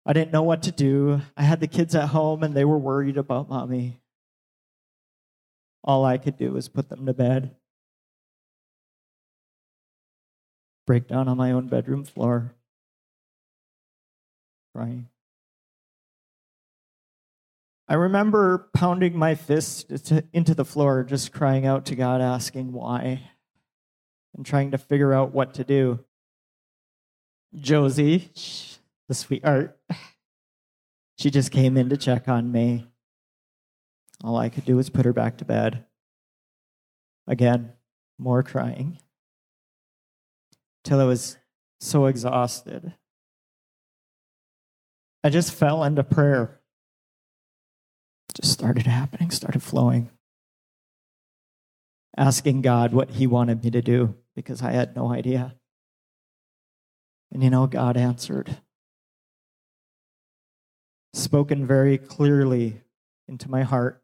I 0.08 0.14
didn't 0.14 0.32
know 0.32 0.44
what 0.44 0.64
to 0.64 0.72
do. 0.72 1.22
I 1.36 1.44
had 1.44 1.60
the 1.60 1.68
kids 1.68 1.94
at 1.94 2.08
home 2.08 2.42
and 2.42 2.56
they 2.56 2.64
were 2.64 2.78
worried 2.78 3.18
about 3.18 3.50
mommy. 3.50 4.00
All 5.84 6.06
I 6.06 6.18
could 6.18 6.38
do 6.38 6.54
was 6.54 6.70
put 6.70 6.88
them 6.88 7.06
to 7.06 7.14
bed. 7.14 7.54
Break 10.86 11.10
down 11.10 11.28
on 11.28 11.36
my 11.36 11.52
own 11.52 11.68
bedroom 11.68 12.06
floor, 12.06 12.54
crying. 14.74 15.10
I 17.90 17.96
remember 17.96 18.70
pounding 18.74 19.18
my 19.18 19.36
fist 19.36 19.92
into 20.32 20.56
the 20.56 20.64
floor, 20.64 21.04
just 21.04 21.34
crying 21.34 21.66
out 21.66 21.86
to 21.88 21.96
God, 21.96 22.22
asking 22.22 22.72
why, 22.72 23.30
and 24.36 24.46
trying 24.46 24.72
to 24.72 24.78
figure 24.78 25.14
out 25.14 25.34
what 25.34 25.54
to 25.56 25.66
do. 25.66 26.00
Josie, 27.54 28.32
the 29.08 29.14
sweetheart, 29.14 29.78
she 31.18 31.30
just 31.30 31.52
came 31.52 31.78
in 31.78 31.90
to 31.90 31.98
check 31.98 32.28
on 32.28 32.52
me. 32.52 32.88
All 34.24 34.38
I 34.38 34.50
could 34.50 34.66
do 34.66 34.76
was 34.76 34.90
put 34.90 35.06
her 35.06 35.14
back 35.14 35.38
to 35.38 35.46
bed. 35.46 35.86
Again, 37.28 37.74
more 38.18 38.44
crying. 38.44 39.00
Till 40.84 41.00
I 41.00 41.04
was 41.04 41.38
so 41.80 42.06
exhausted. 42.06 42.94
I 45.24 45.30
just 45.30 45.54
fell 45.54 45.84
into 45.84 46.04
prayer 46.04 46.58
just 48.38 48.54
started 48.54 48.86
happening, 48.86 49.32
started 49.32 49.64
flowing. 49.64 50.10
Asking 52.16 52.62
God 52.62 52.94
what 52.94 53.12
He 53.12 53.28
wanted 53.28 53.64
me 53.64 53.72
to 53.72 53.82
do 53.82 54.16
because 54.36 54.62
I 54.62 54.72
had 54.72 54.96
no 54.96 55.12
idea. 55.12 55.56
And 57.32 57.44
you 57.44 57.50
know, 57.50 57.68
God 57.68 57.98
answered. 57.98 58.58
Spoken 61.18 61.66
very 61.66 61.98
clearly 61.98 62.80
into 63.28 63.50
my 63.50 63.64
heart. 63.64 64.04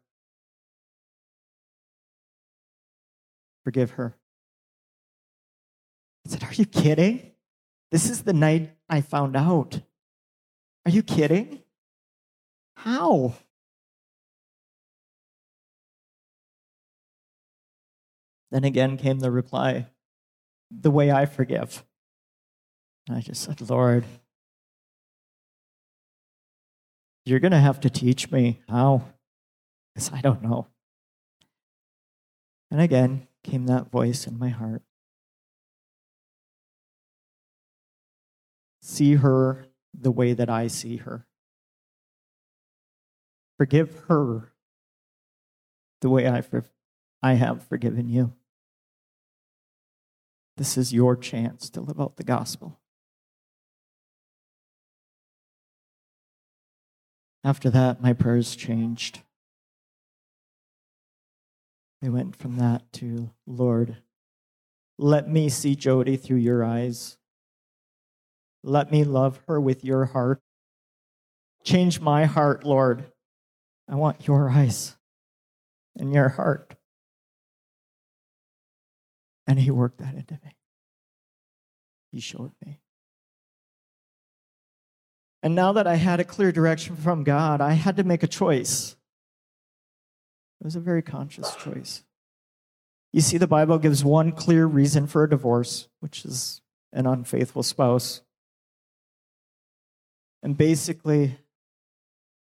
Forgive 3.62 3.92
her. 3.92 4.16
I 6.26 6.30
said, 6.30 6.42
Are 6.42 6.52
you 6.54 6.66
kidding? 6.66 7.30
This 7.92 8.10
is 8.10 8.24
the 8.24 8.32
night 8.32 8.72
I 8.88 9.00
found 9.00 9.36
out. 9.36 9.80
Are 10.84 10.90
you 10.90 11.04
kidding? 11.04 11.62
How? 12.78 13.34
Then 18.50 18.64
again 18.64 18.96
came 18.96 19.20
the 19.20 19.30
reply, 19.30 19.86
the 20.68 20.90
way 20.90 21.12
I 21.12 21.26
forgive. 21.26 21.84
And 23.06 23.16
I 23.16 23.20
just 23.20 23.40
said, 23.40 23.60
Lord, 23.70 24.04
you're 27.24 27.40
going 27.40 27.52
to 27.52 27.58
have 27.58 27.80
to 27.80 27.90
teach 27.90 28.30
me 28.30 28.60
how, 28.68 29.04
because 29.94 30.12
I 30.12 30.20
don't 30.20 30.42
know. 30.42 30.66
And 32.70 32.80
again 32.80 33.28
came 33.42 33.66
that 33.66 33.90
voice 33.90 34.26
in 34.26 34.38
my 34.38 34.48
heart. 34.48 34.82
See 38.82 39.14
her 39.14 39.66
the 39.98 40.10
way 40.10 40.32
that 40.32 40.50
I 40.50 40.66
see 40.66 40.96
her. 40.96 41.26
Forgive 43.56 44.04
her 44.08 44.52
the 46.00 46.10
way 46.10 46.28
I, 46.28 46.40
for- 46.40 46.64
I 47.22 47.34
have 47.34 47.62
forgiven 47.66 48.08
you. 48.08 48.32
This 50.56 50.76
is 50.76 50.92
your 50.92 51.16
chance 51.16 51.70
to 51.70 51.80
live 51.80 52.00
out 52.00 52.16
the 52.16 52.24
gospel. 52.24 52.78
After 57.44 57.68
that, 57.70 58.00
my 58.00 58.14
prayers 58.14 58.56
changed. 58.56 59.20
They 62.00 62.08
went 62.08 62.36
from 62.36 62.56
that 62.56 62.90
to, 62.94 63.30
Lord, 63.46 63.98
let 64.98 65.28
me 65.28 65.50
see 65.50 65.74
Jody 65.74 66.16
through 66.16 66.38
your 66.38 66.64
eyes. 66.64 67.18
Let 68.62 68.90
me 68.90 69.04
love 69.04 69.40
her 69.46 69.60
with 69.60 69.84
your 69.84 70.06
heart. 70.06 70.40
Change 71.64 72.00
my 72.00 72.24
heart, 72.24 72.64
Lord. 72.64 73.04
I 73.88 73.96
want 73.96 74.26
your 74.26 74.48
eyes 74.48 74.96
and 75.96 76.14
your 76.14 76.30
heart. 76.30 76.74
And 79.46 79.58
he 79.58 79.70
worked 79.70 79.98
that 79.98 80.14
into 80.14 80.34
me. 80.42 80.56
He 82.10 82.20
showed 82.20 82.52
me. 82.64 82.80
And 85.44 85.54
now 85.54 85.72
that 85.74 85.86
I 85.86 85.94
had 85.94 86.18
a 86.18 86.24
clear 86.24 86.50
direction 86.50 86.96
from 86.96 87.22
God, 87.22 87.60
I 87.60 87.74
had 87.74 87.98
to 87.98 88.04
make 88.04 88.24
a 88.24 88.26
choice. 88.26 88.96
It 90.60 90.64
was 90.64 90.74
a 90.74 90.80
very 90.80 91.02
conscious 91.02 91.54
choice. 91.54 92.02
You 93.12 93.20
see, 93.20 93.38
the 93.38 93.46
Bible 93.46 93.78
gives 93.78 94.04
one 94.04 94.32
clear 94.32 94.66
reason 94.66 95.06
for 95.06 95.22
a 95.22 95.30
divorce, 95.30 95.86
which 96.00 96.24
is 96.24 96.60
an 96.92 97.06
unfaithful 97.06 97.62
spouse. 97.62 98.22
And 100.42 100.56
basically, 100.56 101.38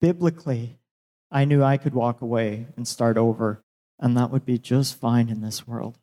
biblically, 0.00 0.78
I 1.32 1.44
knew 1.44 1.64
I 1.64 1.78
could 1.78 1.94
walk 1.94 2.20
away 2.20 2.68
and 2.76 2.86
start 2.86 3.16
over, 3.16 3.64
and 3.98 4.16
that 4.16 4.30
would 4.30 4.44
be 4.44 4.58
just 4.58 5.00
fine 5.00 5.28
in 5.28 5.40
this 5.40 5.66
world 5.66 5.98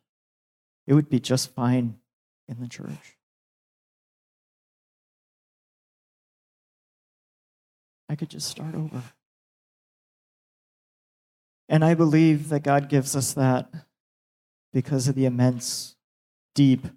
it 0.90 0.94
would 0.94 1.08
be 1.08 1.20
just 1.20 1.54
fine 1.54 2.00
in 2.48 2.60
the 2.60 2.66
church. 2.66 3.16
I 8.10 8.16
could 8.16 8.28
just 8.28 8.48
start 8.48 8.74
over. 8.74 9.04
And 11.68 11.84
I 11.84 11.94
believe 11.94 12.48
that 12.48 12.64
God 12.64 12.88
gives 12.88 13.14
us 13.14 13.34
that 13.34 13.72
because 14.72 15.06
of 15.06 15.14
the 15.14 15.26
immense, 15.26 15.94
deep 16.56 16.88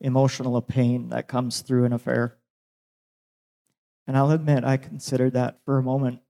emotional 0.00 0.62
pain 0.62 1.08
that 1.08 1.26
comes 1.26 1.62
through 1.62 1.86
an 1.86 1.92
affair. 1.92 2.36
And 4.06 4.16
I'll 4.16 4.30
admit, 4.30 4.62
I 4.62 4.76
considered 4.76 5.32
that 5.32 5.58
for 5.64 5.76
a 5.76 5.82
moment. 5.82 6.20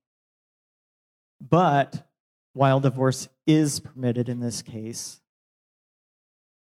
But 1.38 2.08
while 2.54 2.80
divorce 2.80 3.28
is 3.46 3.78
permitted 3.78 4.30
in 4.30 4.40
this 4.40 4.62
case, 4.62 5.20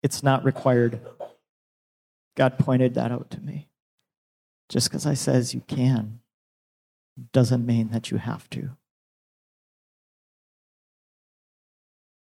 it's 0.03 0.21
not 0.21 0.43
required. 0.43 0.99
God 2.35 2.59
pointed 2.59 2.95
that 2.95 3.13
out 3.13 3.29
to 3.29 3.39
me. 3.39 3.69
Just 4.67 4.89
because 4.89 5.05
I 5.05 5.13
says 5.13 5.53
you 5.53 5.61
can 5.61 6.19
doesn't 7.33 7.65
mean 7.65 7.89
that 7.89 8.11
you 8.11 8.17
have 8.17 8.49
to. 8.51 8.77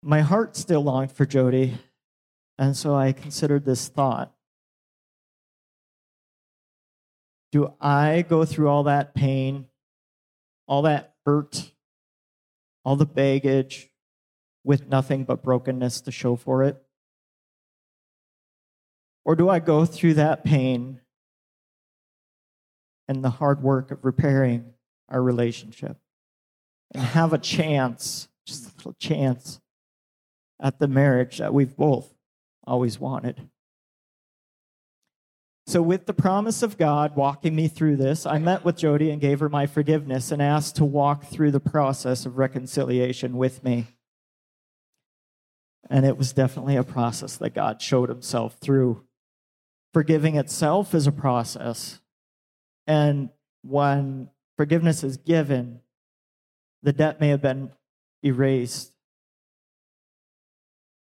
My 0.02 0.20
heart 0.20 0.56
still 0.56 0.82
longed 0.82 1.12
for 1.12 1.24
Jody, 1.24 1.78
and 2.58 2.76
so 2.76 2.94
I 2.94 3.12
considered 3.12 3.64
this 3.64 3.88
thought. 3.88 4.34
Do 7.52 7.72
I 7.80 8.22
go 8.22 8.44
through 8.44 8.68
all 8.68 8.82
that 8.82 9.14
pain, 9.14 9.66
all 10.66 10.82
that 10.82 11.14
hurt, 11.24 11.72
all 12.84 12.96
the 12.96 13.06
baggage 13.06 13.90
with 14.62 14.88
nothing 14.88 15.24
but 15.24 15.42
brokenness 15.42 16.02
to 16.02 16.10
show 16.10 16.36
for 16.36 16.64
it? 16.64 16.82
Or 19.24 19.36
do 19.36 19.48
I 19.48 19.58
go 19.58 19.86
through 19.86 20.14
that 20.14 20.44
pain 20.44 21.00
and 23.08 23.22
the 23.22 23.30
hard 23.30 23.62
work 23.62 23.90
of 23.90 24.04
repairing 24.04 24.72
our 25.08 25.22
relationship 25.22 25.96
and 26.92 27.02
have 27.02 27.32
a 27.32 27.38
chance, 27.38 28.28
just 28.46 28.64
a 28.64 28.76
little 28.76 28.94
chance, 28.94 29.60
at 30.60 30.78
the 30.78 30.88
marriage 30.88 31.38
that 31.38 31.52
we've 31.52 31.76
both 31.76 32.14
always 32.66 32.98
wanted. 32.98 33.48
So, 35.66 35.80
with 35.80 36.04
the 36.04 36.14
promise 36.14 36.62
of 36.62 36.76
God 36.76 37.16
walking 37.16 37.56
me 37.56 37.68
through 37.68 37.96
this, 37.96 38.26
I 38.26 38.38
met 38.38 38.64
with 38.64 38.76
Jody 38.76 39.10
and 39.10 39.20
gave 39.20 39.40
her 39.40 39.48
my 39.48 39.66
forgiveness 39.66 40.30
and 40.30 40.42
asked 40.42 40.76
to 40.76 40.84
walk 40.84 41.24
through 41.24 41.52
the 41.52 41.60
process 41.60 42.26
of 42.26 42.36
reconciliation 42.36 43.36
with 43.38 43.64
me. 43.64 43.86
And 45.88 46.04
it 46.04 46.18
was 46.18 46.32
definitely 46.32 46.76
a 46.76 46.84
process 46.84 47.36
that 47.38 47.54
God 47.54 47.80
showed 47.80 48.10
himself 48.10 48.56
through. 48.60 49.04
Forgiving 49.94 50.36
itself 50.36 50.94
is 50.94 51.06
a 51.06 51.12
process. 51.12 52.00
And 52.86 53.30
when 53.62 54.30
forgiveness 54.56 55.02
is 55.02 55.16
given, 55.16 55.80
the 56.82 56.92
debt 56.92 57.20
may 57.20 57.28
have 57.28 57.42
been 57.42 57.70
erased. 58.22 58.92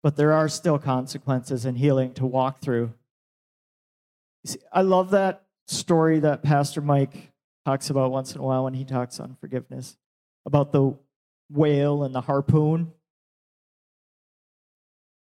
But 0.04 0.16
there 0.16 0.34
are 0.34 0.48
still 0.48 0.78
consequences 0.78 1.66
and 1.66 1.78
healing 1.78 2.14
to 2.14 2.26
walk 2.26 2.60
through. 2.60 2.94
See, 4.46 4.60
I 4.72 4.82
love 4.82 5.10
that 5.12 5.44
story 5.68 6.20
that 6.20 6.44
Pastor 6.44 6.82
Mike 6.82 7.32
talks 7.66 7.90
about 7.90 8.12
once 8.12 8.36
in 8.36 8.42
a 8.42 8.44
while 8.44 8.64
when 8.64 8.76
he 8.76 8.86
talks 8.86 9.20
on 9.20 9.36
forgiveness 9.42 9.98
about 10.46 10.72
the 10.72 10.96
whale 11.50 12.04
and 12.04 12.14
the 12.14 12.22
harpoon 12.22 12.92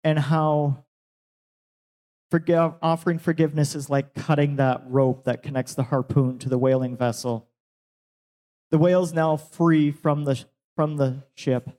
and 0.05 0.18
how 0.18 0.85
forgive, 2.37 2.75
offering 2.83 3.18
forgiveness 3.18 3.75
is 3.75 3.88
like 3.88 4.14
cutting 4.14 4.57
that 4.57 4.83
rope 4.88 5.25
that 5.25 5.42
connects 5.42 5.75
the 5.75 5.85
harpoon 5.85 6.38
to 6.38 6.51
the 6.51 6.59
whaling 6.59 6.94
vessel. 6.94 7.49
The 8.70 8.77
whale's 8.77 9.14
now 9.14 9.38
free 9.38 9.90
from 9.90 10.25
the, 10.25 10.44
from 10.75 10.99
the 10.99 11.22
ship, 11.35 11.70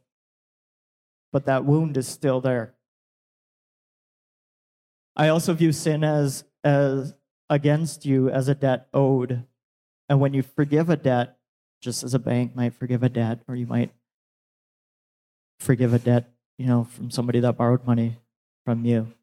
but 1.31 1.45
that 1.45 1.63
wound 1.63 1.95
is 1.95 2.07
still 2.07 2.41
there. 2.41 2.73
I 5.15 5.27
also 5.27 5.53
view 5.53 5.71
sin 5.71 6.03
as, 6.03 6.43
as 6.63 7.13
against 7.51 8.03
you 8.03 8.27
as 8.31 8.47
a 8.47 8.55
debt 8.55 8.87
owed. 8.95 9.43
And 10.09 10.19
when 10.19 10.33
you 10.33 10.41
forgive 10.41 10.89
a 10.89 10.95
debt, 10.97 11.37
just 11.81 12.03
as 12.03 12.15
a 12.15 12.19
bank 12.19 12.55
might 12.55 12.73
forgive 12.73 13.03
a 13.03 13.09
debt, 13.09 13.41
or 13.47 13.55
you 13.55 13.67
might 13.67 13.91
forgive 15.59 15.93
a 15.93 15.99
debt, 15.99 16.31
you 16.57 16.65
know, 16.65 16.83
from 16.83 17.11
somebody 17.11 17.41
that 17.41 17.57
borrowed 17.57 17.85
money 17.85 18.17
from 18.65 18.85
you. 18.85 19.13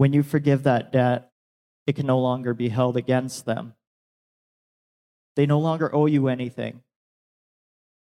When 0.00 0.14
you 0.14 0.22
forgive 0.22 0.62
that 0.62 0.92
debt, 0.92 1.30
it 1.86 1.94
can 1.94 2.06
no 2.06 2.18
longer 2.18 2.54
be 2.54 2.70
held 2.70 2.96
against 2.96 3.44
them. 3.44 3.74
They 5.36 5.44
no 5.44 5.58
longer 5.58 5.94
owe 5.94 6.06
you 6.06 6.26
anything. 6.26 6.80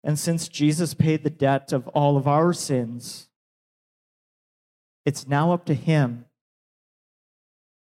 And 0.05 0.17
since 0.17 0.47
Jesus 0.47 0.95
paid 0.95 1.25
the 1.25 1.29
debt 1.29 1.73
of 1.73 1.89
all 1.89 2.17
of 2.17 2.29
our 2.29 2.53
sins, 2.53 3.31
it's 5.05 5.27
now 5.27 5.53
up 5.53 5.65
to 5.65 5.75
him 5.75 6.27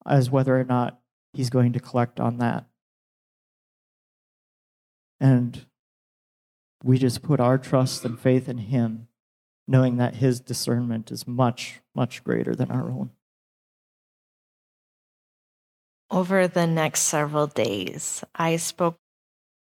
as 0.05 0.33
whether 0.33 0.59
or 0.59 0.65
not 0.65 0.99
he's 1.33 1.49
going 1.49 1.73
to 1.73 1.79
collect 1.79 2.19
on 2.19 2.39
that. 2.39 2.65
And 5.21 5.65
we 6.83 6.99
just 6.99 7.23
put 7.23 7.39
our 7.39 7.57
trust 7.57 8.05
and 8.05 8.19
faith 8.19 8.49
in 8.49 8.59
him, 8.59 9.07
knowing 9.69 9.97
that 9.99 10.17
his 10.17 10.41
discernment 10.41 11.13
is 11.13 11.29
much, 11.29 11.83
much 11.95 12.25
greater 12.25 12.57
than 12.57 12.73
our 12.73 12.91
own. 12.91 13.11
Over 16.11 16.47
the 16.47 16.67
next 16.67 17.01
several 17.01 17.49
days, 17.49 18.23
I 18.35 18.57
spoke 18.57 18.97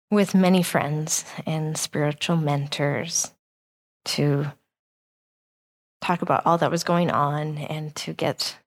with 0.10 0.34
many 0.34 0.63
friends 0.63 1.23
and 1.45 1.77
spiritual 1.77 2.36
mentors 2.36 3.32
to 4.06 4.51
talk 6.01 6.23
about 6.23 6.45
all 6.45 6.58
that 6.58 6.71
was 6.71 6.84
going 6.84 7.12
on 7.12 7.60
and 7.60 7.95
to 7.95 8.13
get 8.13 8.58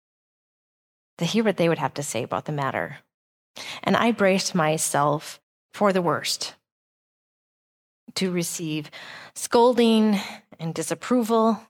to 1.19 1.25
hear 1.25 1.43
what 1.43 1.57
they 1.57 1.69
would 1.69 1.79
have 1.79 1.95
to 1.95 2.03
say 2.03 2.23
about 2.23 2.45
the 2.45 2.53
matter. 2.53 2.99
And 3.83 3.97
I 3.97 4.13
braced 4.13 4.55
myself 4.55 5.41
for 5.73 5.93
the 5.93 6.03
worst 6.03 6.55
to 8.15 8.31
receive 8.31 8.91
scolding 9.35 10.21
and 10.61 10.73
disapproval, 10.73 11.61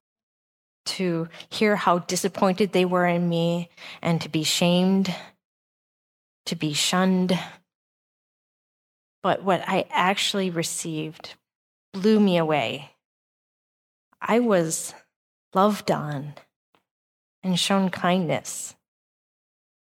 to 0.85 1.29
hear 1.49 1.77
how 1.77 2.01
disappointed 2.01 2.73
they 2.73 2.85
were 2.85 3.07
in 3.07 3.29
me, 3.29 3.71
and 4.03 4.21
to 4.21 4.29
be 4.29 4.45
shamed, 4.45 5.14
to 6.47 6.57
be 6.57 6.73
shunned. 6.73 7.39
But 9.23 9.43
what 9.43 9.63
I 9.67 9.87
actually 9.91 10.51
received 10.51 11.35
blew 11.93 12.21
me 12.21 12.37
away. 12.37 12.91
I 14.21 14.41
was 14.41 14.95
loved 15.55 15.91
on 15.91 16.35
and 17.43 17.59
shown 17.59 17.91
kindness. 17.91 18.75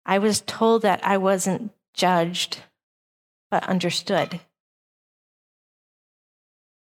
I 0.05 0.17
was 0.19 0.41
told 0.41 0.83
that 0.83 1.05
I 1.05 1.17
wasn't 1.17 1.71
judged, 1.93 2.59
but 3.51 3.63
understood. 3.67 4.39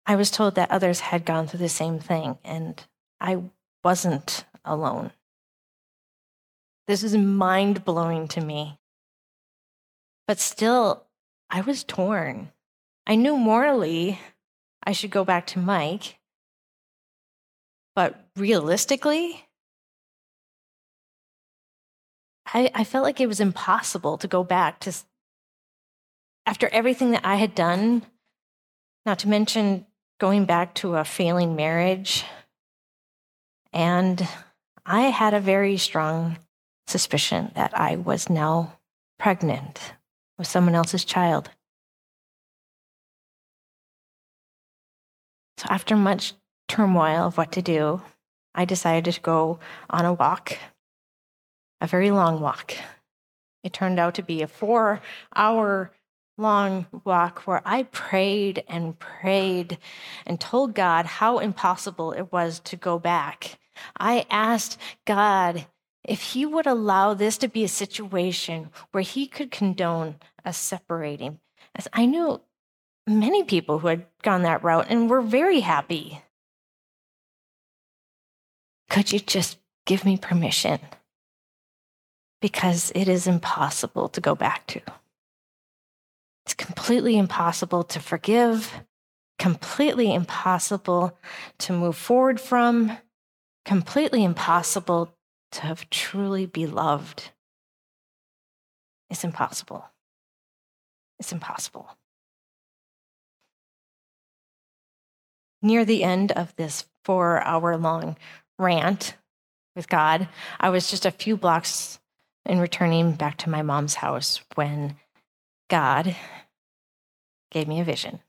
I 0.06 0.16
was 0.16 0.30
told 0.30 0.54
that 0.54 0.70
others 0.70 1.00
had 1.00 1.24
gone 1.24 1.46
through 1.46 1.60
the 1.60 1.68
same 1.68 1.98
thing, 1.98 2.38
and 2.44 2.82
I 3.20 3.42
wasn't 3.82 4.44
alone. 4.64 5.12
This 6.86 7.02
is 7.02 7.16
mind 7.16 7.84
blowing 7.84 8.28
to 8.28 8.40
me. 8.40 8.78
But 10.26 10.38
still, 10.38 11.04
I 11.50 11.60
was 11.60 11.84
torn. 11.84 12.50
I 13.06 13.16
knew 13.16 13.36
morally 13.36 14.18
I 14.82 14.92
should 14.92 15.10
go 15.10 15.24
back 15.24 15.46
to 15.48 15.58
Mike, 15.58 16.18
but 17.94 18.28
realistically, 18.36 19.44
I, 22.46 22.70
I 22.74 22.84
felt 22.84 23.04
like 23.04 23.20
it 23.20 23.26
was 23.26 23.40
impossible 23.40 24.18
to 24.18 24.28
go 24.28 24.44
back 24.44 24.80
to 24.80 24.92
after 26.46 26.68
everything 26.68 27.12
that 27.12 27.24
I 27.24 27.36
had 27.36 27.54
done, 27.54 28.02
not 29.06 29.18
to 29.20 29.28
mention 29.28 29.86
going 30.18 30.44
back 30.44 30.74
to 30.76 30.96
a 30.96 31.04
failing 31.04 31.56
marriage. 31.56 32.24
And 33.72 34.26
I 34.84 35.02
had 35.02 35.34
a 35.34 35.40
very 35.40 35.78
strong 35.78 36.38
suspicion 36.86 37.50
that 37.54 37.76
I 37.78 37.96
was 37.96 38.28
now 38.28 38.78
pregnant 39.18 39.94
with 40.38 40.46
someone 40.46 40.74
else's 40.74 41.04
child. 41.04 41.50
So, 45.58 45.66
after 45.70 45.96
much 45.96 46.34
turmoil 46.68 47.26
of 47.26 47.38
what 47.38 47.52
to 47.52 47.62
do, 47.62 48.02
I 48.54 48.64
decided 48.64 49.14
to 49.14 49.20
go 49.20 49.58
on 49.90 50.04
a 50.04 50.12
walk 50.12 50.58
a 51.84 51.86
very 51.86 52.10
long 52.10 52.40
walk. 52.40 52.74
It 53.62 53.74
turned 53.74 54.00
out 54.00 54.14
to 54.14 54.22
be 54.22 54.40
a 54.40 54.46
four 54.46 55.02
hour 55.36 55.92
long 56.38 56.86
walk 57.04 57.40
where 57.40 57.60
I 57.64 57.84
prayed 57.84 58.64
and 58.66 58.98
prayed 58.98 59.78
and 60.26 60.40
told 60.40 60.74
God 60.74 61.04
how 61.04 61.38
impossible 61.38 62.12
it 62.12 62.32
was 62.32 62.60
to 62.60 62.76
go 62.76 62.98
back. 62.98 63.58
I 63.98 64.24
asked 64.30 64.80
God 65.04 65.66
if 66.04 66.20
He 66.22 66.46
would 66.46 66.66
allow 66.66 67.14
this 67.14 67.38
to 67.38 67.48
be 67.48 67.64
a 67.64 67.68
situation 67.68 68.70
where 68.92 69.02
He 69.02 69.26
could 69.26 69.50
condone 69.50 70.16
us 70.44 70.56
separating. 70.56 71.40
As 71.74 71.88
I 71.92 72.06
knew 72.06 72.40
many 73.06 73.42
people 73.42 73.80
who 73.80 73.88
had 73.88 74.06
gone 74.22 74.42
that 74.42 74.62
route 74.62 74.86
and 74.88 75.10
were 75.10 75.20
very 75.20 75.60
happy. 75.60 76.22
Could 78.88 79.12
you 79.12 79.18
just 79.18 79.58
give 79.86 80.04
me 80.04 80.16
permission? 80.16 80.78
because 82.44 82.92
it 82.94 83.08
is 83.08 83.26
impossible 83.26 84.06
to 84.06 84.20
go 84.20 84.34
back 84.34 84.66
to. 84.66 84.78
It's 86.44 86.52
completely 86.52 87.16
impossible 87.16 87.84
to 87.84 88.00
forgive, 88.00 88.70
completely 89.38 90.12
impossible 90.12 91.16
to 91.60 91.72
move 91.72 91.96
forward 91.96 92.38
from, 92.38 92.98
completely 93.64 94.22
impossible 94.22 95.13
to 95.54 95.62
have 95.62 95.88
truly 95.90 96.46
be 96.46 96.66
loved. 96.66 97.30
It's 99.10 99.24
impossible. 99.24 99.84
It's 101.18 101.32
impossible. 101.32 101.88
Near 105.62 105.84
the 105.84 106.04
end 106.04 106.32
of 106.32 106.54
this 106.56 106.84
four 107.04 107.42
hour 107.42 107.76
long 107.76 108.16
rant 108.58 109.16
with 109.74 109.88
God, 109.88 110.28
I 110.60 110.70
was 110.70 110.90
just 110.90 111.06
a 111.06 111.10
few 111.10 111.36
blocks 111.36 111.98
and 112.44 112.60
returning 112.60 113.12
back 113.12 113.38
to 113.38 113.50
my 113.50 113.62
mom's 113.62 113.94
house 113.94 114.40
when 114.54 114.96
God 115.70 116.14
gave 117.50 117.68
me 117.68 117.80
a 117.80 117.84
vision. 117.84 118.20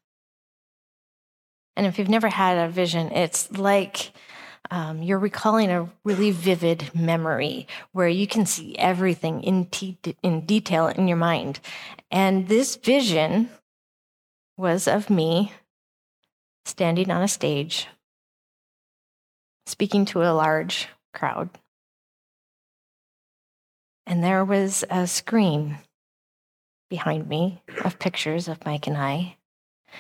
And 1.76 1.86
if 1.86 2.00
you've 2.00 2.08
never 2.08 2.30
had 2.30 2.58
a 2.58 2.70
vision, 2.70 3.12
it's 3.12 3.52
like 3.52 4.14
um, 4.72 5.02
you're 5.02 5.20
recalling 5.20 5.70
a 5.70 5.90
really 6.04 6.32
vivid 6.32 6.90
memory 6.94 7.68
where 7.92 8.08
you 8.08 8.28
can 8.28 8.46
see 8.46 8.78
everything 8.78 9.44
in, 9.44 9.66
te- 9.66 9.98
in 10.24 10.46
detail 10.46 10.88
in 10.88 11.08
your 11.08 11.18
mind. 11.18 11.60
And 12.12 12.48
this 12.48 12.76
vision 12.76 13.50
was 14.58 14.88
of 14.88 15.10
me 15.10 15.54
standing 16.66 17.12
on 17.12 17.22
a 17.22 17.28
stage, 17.28 17.88
speaking 19.66 20.06
to 20.06 20.24
a 20.24 20.34
large 20.34 20.88
crowd. 21.14 21.50
And 24.08 24.24
there 24.24 24.46
was 24.46 24.84
a 24.90 25.08
screen 25.08 25.80
behind 26.90 27.28
me 27.28 27.62
of 27.84 28.00
pictures 28.00 28.48
of 28.48 28.64
Mike 28.66 28.88
and 28.88 28.98
I. 28.98 29.35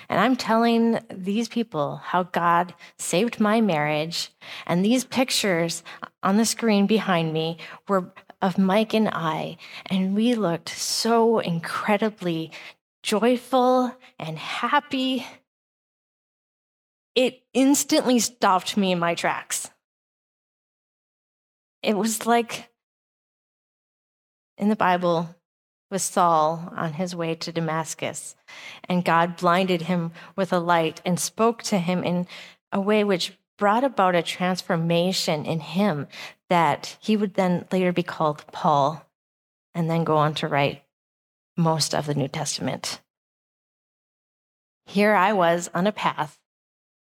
And 0.09 0.19
I'm 0.19 0.35
telling 0.35 0.99
these 1.09 1.47
people 1.47 1.97
how 1.97 2.23
God 2.23 2.73
saved 2.97 3.39
my 3.39 3.61
marriage. 3.61 4.31
And 4.65 4.83
these 4.83 5.03
pictures 5.03 5.83
on 6.23 6.37
the 6.37 6.45
screen 6.45 6.87
behind 6.87 7.33
me 7.33 7.57
were 7.87 8.11
of 8.41 8.57
Mike 8.57 8.93
and 8.93 9.09
I. 9.09 9.57
And 9.87 10.15
we 10.15 10.35
looked 10.35 10.69
so 10.69 11.39
incredibly 11.39 12.51
joyful 13.03 13.95
and 14.19 14.37
happy. 14.37 15.25
It 17.15 17.43
instantly 17.53 18.19
stopped 18.19 18.77
me 18.77 18.91
in 18.91 18.99
my 18.99 19.15
tracks. 19.15 19.69
It 21.81 21.95
was 21.95 22.25
like 22.25 22.69
in 24.57 24.69
the 24.69 24.75
Bible, 24.75 25.35
with 25.89 26.01
Saul 26.01 26.73
on 26.75 26.93
his 26.93 27.15
way 27.15 27.35
to 27.35 27.51
Damascus. 27.51 28.35
And 28.89 29.05
God 29.05 29.37
blinded 29.37 29.83
him 29.83 30.11
with 30.35 30.51
a 30.51 30.59
light 30.59 31.01
and 31.05 31.19
spoke 31.19 31.63
to 31.63 31.77
him 31.77 32.03
in 32.03 32.27
a 32.71 32.81
way 32.81 33.03
which 33.03 33.37
brought 33.57 33.83
about 33.83 34.15
a 34.15 34.21
transformation 34.21 35.45
in 35.45 35.59
him 35.59 36.07
that 36.49 36.97
he 36.99 37.15
would 37.15 37.35
then 37.35 37.65
later 37.71 37.91
be 37.91 38.03
called 38.03 38.45
Paul 38.51 39.05
and 39.73 39.89
then 39.89 40.03
go 40.03 40.17
on 40.17 40.33
to 40.35 40.47
write 40.47 40.83
most 41.57 41.95
of 41.95 42.05
the 42.05 42.15
New 42.15 42.27
Testament. 42.27 43.01
Here 44.85 45.13
I 45.13 45.33
was 45.33 45.69
on 45.73 45.87
a 45.87 45.91
path, 45.91 46.37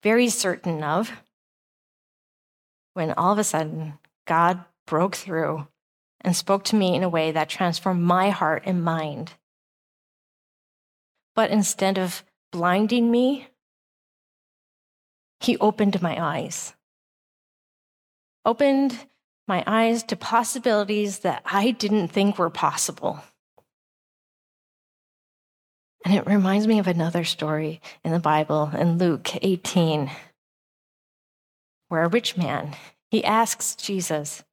very 0.04 0.30
certain 0.30 0.84
of, 0.84 1.12
when 2.94 3.12
all 3.12 3.34
of 3.34 3.40
a 3.40 3.44
sudden 3.44 3.96
God 4.26 4.64
broke 4.88 5.16
through 5.16 5.68
and 6.26 6.36
spoke 6.36 6.64
to 6.66 6.76
me 6.76 6.96
in 6.96 7.04
a 7.04 7.10
way 7.10 7.32
that 7.32 7.48
transformed 7.48 8.02
my 8.02 8.32
heart 8.32 8.64
and 8.66 8.84
mind. 8.84 9.34
But 11.36 11.52
instead 11.52 12.00
of 12.00 12.24
blinding 12.52 13.12
me, 13.12 13.48
he 15.40 15.58
opened 15.60 16.02
my 16.02 16.18
eyes. 16.20 16.74
Opened 18.44 18.98
my 19.48 19.64
eyes 19.68 20.02
to 20.04 20.16
possibilities 20.16 21.20
that 21.20 21.44
I 21.46 21.72
didn't 21.72 22.08
think 22.08 22.40
were 22.40 22.50
possible. 22.50 23.20
And 26.04 26.16
it 26.16 26.26
reminds 26.26 26.66
me 26.66 26.80
of 26.80 26.88
another 26.88 27.24
story 27.24 27.82
in 28.04 28.12
the 28.12 28.20
Bible 28.20 28.72
in 28.76 28.98
Luke 28.98 29.44
18, 29.44 30.10
where 31.90 32.04
a 32.04 32.10
rich 32.10 32.36
man, 32.36 32.76
he 33.12 33.24
asks 33.24 33.76
Jesus, 33.76 34.44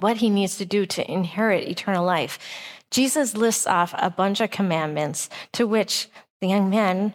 what 0.00 0.18
he 0.18 0.30
needs 0.30 0.56
to 0.58 0.64
do 0.64 0.86
to 0.86 1.10
inherit 1.10 1.68
eternal 1.68 2.04
life. 2.04 2.38
Jesus 2.90 3.36
lists 3.36 3.66
off 3.66 3.94
a 3.96 4.10
bunch 4.10 4.40
of 4.40 4.50
commandments 4.50 5.30
to 5.52 5.66
which 5.66 6.08
the 6.40 6.48
young 6.48 6.70
man 6.70 7.14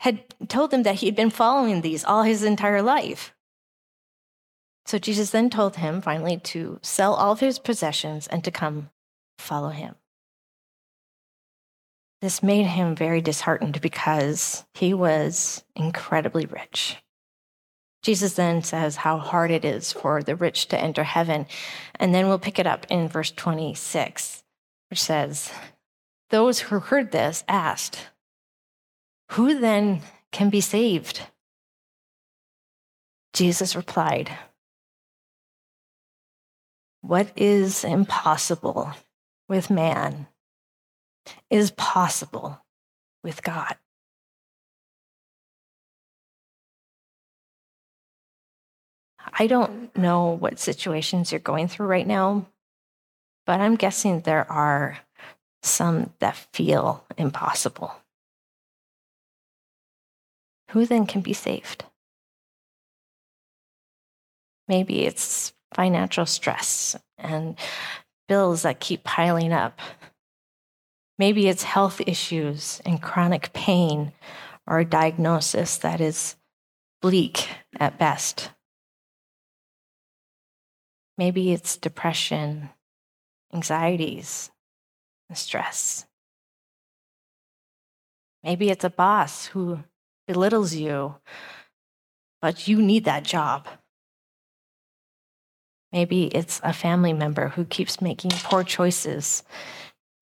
had 0.00 0.24
told 0.48 0.74
him 0.74 0.82
that 0.82 0.96
he 0.96 1.06
had 1.06 1.14
been 1.14 1.30
following 1.30 1.80
these 1.80 2.04
all 2.04 2.24
his 2.24 2.42
entire 2.42 2.82
life. 2.82 3.32
So 4.84 4.98
Jesus 4.98 5.30
then 5.30 5.48
told 5.48 5.76
him 5.76 6.00
finally 6.00 6.38
to 6.38 6.80
sell 6.82 7.14
all 7.14 7.32
of 7.32 7.40
his 7.40 7.60
possessions 7.60 8.26
and 8.26 8.42
to 8.42 8.50
come 8.50 8.90
follow 9.38 9.68
him. 9.68 9.94
This 12.20 12.42
made 12.42 12.66
him 12.66 12.94
very 12.94 13.20
disheartened 13.20 13.80
because 13.80 14.64
he 14.74 14.94
was 14.94 15.64
incredibly 15.74 16.46
rich. 16.46 16.96
Jesus 18.02 18.34
then 18.34 18.62
says 18.62 18.96
how 18.96 19.18
hard 19.18 19.50
it 19.50 19.64
is 19.64 19.92
for 19.92 20.22
the 20.22 20.34
rich 20.34 20.66
to 20.68 20.80
enter 20.80 21.04
heaven. 21.04 21.46
And 21.94 22.14
then 22.14 22.26
we'll 22.26 22.38
pick 22.38 22.58
it 22.58 22.66
up 22.66 22.86
in 22.90 23.08
verse 23.08 23.30
26, 23.30 24.42
which 24.90 25.00
says, 25.00 25.52
Those 26.30 26.60
who 26.60 26.80
heard 26.80 27.12
this 27.12 27.44
asked, 27.48 28.08
Who 29.32 29.58
then 29.60 30.02
can 30.32 30.50
be 30.50 30.60
saved? 30.60 31.22
Jesus 33.32 33.76
replied, 33.76 34.36
What 37.00 37.30
is 37.36 37.84
impossible 37.84 38.92
with 39.48 39.70
man 39.70 40.26
is 41.50 41.70
possible 41.72 42.64
with 43.22 43.42
God. 43.42 43.76
I 49.32 49.46
don't 49.46 49.96
know 49.96 50.30
what 50.30 50.58
situations 50.58 51.32
you're 51.32 51.40
going 51.40 51.68
through 51.68 51.86
right 51.86 52.06
now, 52.06 52.46
but 53.46 53.60
I'm 53.60 53.76
guessing 53.76 54.20
there 54.20 54.50
are 54.50 54.98
some 55.62 56.12
that 56.18 56.36
feel 56.52 57.04
impossible. 57.16 57.94
Who 60.70 60.86
then 60.86 61.06
can 61.06 61.20
be 61.20 61.32
saved? 61.32 61.84
Maybe 64.68 65.04
it's 65.04 65.52
financial 65.74 66.26
stress 66.26 66.96
and 67.18 67.56
bills 68.28 68.62
that 68.62 68.80
keep 68.80 69.04
piling 69.04 69.52
up. 69.52 69.80
Maybe 71.18 71.48
it's 71.48 71.62
health 71.62 72.00
issues 72.06 72.80
and 72.84 73.02
chronic 73.02 73.52
pain 73.52 74.12
or 74.66 74.78
a 74.78 74.84
diagnosis 74.84 75.76
that 75.78 76.00
is 76.00 76.36
bleak 77.00 77.48
at 77.78 77.98
best. 77.98 78.50
Maybe 81.18 81.52
it's 81.52 81.76
depression, 81.76 82.70
anxieties, 83.52 84.50
and 85.28 85.36
stress. 85.36 86.06
Maybe 88.42 88.70
it's 88.70 88.84
a 88.84 88.90
boss 88.90 89.46
who 89.46 89.80
belittles 90.26 90.74
you, 90.74 91.16
but 92.40 92.66
you 92.66 92.82
need 92.82 93.04
that 93.04 93.22
job. 93.22 93.68
Maybe 95.92 96.24
it's 96.26 96.60
a 96.64 96.72
family 96.72 97.12
member 97.12 97.48
who 97.48 97.64
keeps 97.64 98.00
making 98.00 98.30
poor 98.30 98.64
choices 98.64 99.42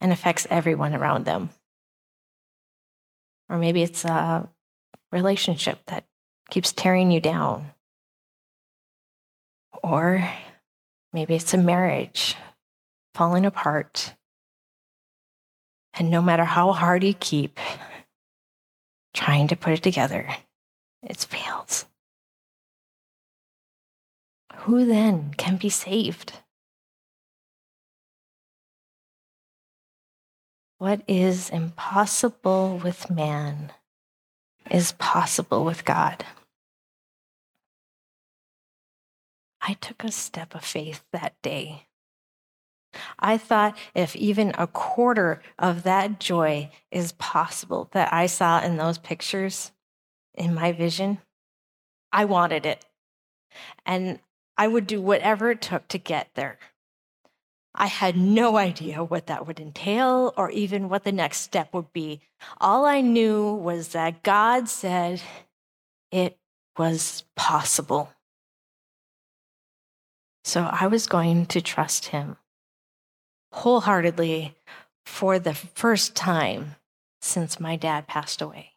and 0.01 0.13
affects 0.13 0.47
everyone 0.51 0.95
around 0.95 1.25
them. 1.25 1.51
Or 3.49 3.57
maybe 3.57 3.83
it's 3.83 4.05
a 4.05 4.49
relationship 5.13 5.79
that 5.87 6.05
keeps 6.51 6.73
tearing 6.73 7.11
you 7.11 7.21
down. 7.21 7.71
Or 9.83 10.29
Maybe 11.13 11.35
it's 11.35 11.55
a 11.55 11.59
marriage 11.59 12.37
falling 13.15 13.45
apart. 13.45 14.15
And 15.95 16.11
no 16.11 16.23
matter 16.23 16.45
how 16.45 16.73
hard 16.73 17.03
you 17.03 17.15
keep 17.15 17.59
trying 19.13 19.49
to 19.49 19.57
put 19.57 19.73
it 19.73 19.83
together, 19.83 20.29
it 21.03 21.19
fails. 21.19 21.87
Who 24.61 24.85
then 24.85 25.35
can 25.37 25.57
be 25.57 25.69
saved? 25.69 26.35
What 30.79 31.03
is 31.09 31.51
impossible 31.51 32.81
with 32.83 33.11
man 33.11 33.73
is 34.71 34.93
possible 34.93 35.65
with 35.65 35.85
God. 35.85 36.25
I 39.61 39.75
took 39.75 40.05
a 40.05 40.13
step 40.13 40.55
of 40.55 40.65
faith 40.65 41.03
that 41.13 41.35
day. 41.43 41.87
I 43.19 43.39
thought 43.39 43.77
if 43.95 44.17
even 44.17 44.53
a 44.59 44.67
quarter 44.67 45.43
of 45.59 45.85
that 45.85 46.19
joy 46.19 46.71
is 46.91 47.13
possible 47.13 47.89
that 47.93 48.13
I 48.13 48.27
saw 48.27 48.61
in 48.61 48.77
those 48.77 48.99
pictures 48.99 49.73
in 50.35 50.55
my 50.55 50.73
vision, 50.73 51.19
I 52.13 52.25
wanted 52.25 52.67
it. 52.67 52.85
And 53.87 54.19
I 54.57 54.67
would 54.67 54.87
do 54.87 55.01
whatever 55.01 55.51
it 55.51 55.63
took 55.63 55.89
to 55.89 55.99
get 55.99 56.29
there. 56.35 56.59
I 57.75 57.87
had 57.87 58.17
no 58.17 58.57
idea 58.57 59.05
what 59.05 59.29
that 59.29 59.47
would 59.47 59.61
entail 59.61 60.35
or 60.37 60.51
even 60.51 60.89
what 60.89 61.05
the 61.05 61.13
next 61.13 61.39
step 61.41 61.73
would 61.73 61.93
be. 61.93 62.21
All 62.61 62.85
I 62.85 63.01
knew 63.01 63.55
was 63.55 63.89
that 63.89 64.23
God 64.23 64.69
said 64.69 65.23
it 66.11 66.37
was 66.77 67.25
possible. 67.37 68.11
So 70.51 70.69
I 70.69 70.89
was 70.89 71.07
going 71.07 71.47
to 71.47 71.61
trust 71.61 72.07
him 72.07 72.37
wholeheartedly 73.53 74.57
for 75.07 75.39
the 75.39 75.55
first 75.55 76.17
time 76.17 76.75
since 77.21 77.61
my 77.61 77.77
dad 77.77 78.09
passed 78.09 78.43
away. 78.43 78.73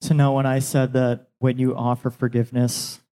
to 0.00 0.14
know 0.14 0.32
when 0.32 0.46
I 0.46 0.58
said 0.58 0.94
that 0.94 1.28
when 1.38 1.58
you 1.58 1.76
offer 1.76 2.10
forgiveness, 2.10 3.02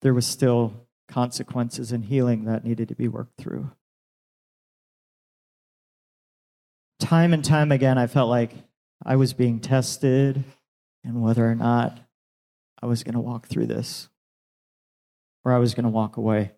there 0.00 0.14
was 0.14 0.28
still 0.28 0.86
consequences 1.08 1.90
and 1.90 2.04
healing 2.04 2.44
that 2.44 2.64
needed 2.64 2.86
to 2.90 2.94
be 2.94 3.08
worked 3.08 3.36
through. 3.36 3.68
Time 7.00 7.34
and 7.34 7.44
time 7.44 7.72
again, 7.72 7.98
I 7.98 8.06
felt 8.06 8.28
like 8.28 8.52
I 9.04 9.16
was 9.16 9.32
being 9.32 9.58
tested 9.58 10.44
and 11.02 11.20
whether 11.20 11.44
or 11.50 11.56
not 11.56 11.98
I 12.80 12.86
was 12.86 13.02
going 13.02 13.14
to 13.14 13.20
walk 13.20 13.48
through 13.48 13.66
this 13.66 14.08
or 15.44 15.52
I 15.52 15.58
was 15.58 15.74
going 15.74 15.84
to 15.84 15.90
walk 15.90 16.16
away. 16.16 16.52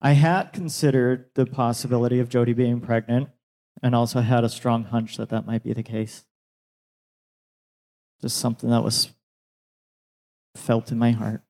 I 0.00 0.12
had 0.12 0.52
considered 0.52 1.26
the 1.34 1.46
possibility 1.46 2.20
of 2.20 2.28
Jody 2.28 2.52
being 2.52 2.80
pregnant 2.80 3.28
and 3.82 3.94
also 3.94 4.20
had 4.20 4.44
a 4.44 4.48
strong 4.48 4.84
hunch 4.84 5.16
that 5.16 5.28
that 5.30 5.46
might 5.46 5.64
be 5.64 5.72
the 5.72 5.82
case. 5.82 6.24
Just 8.20 8.38
something 8.38 8.70
that 8.70 8.84
was 8.84 9.12
felt 10.54 10.92
in 10.92 10.98
my 10.98 11.12
heart. 11.12 11.42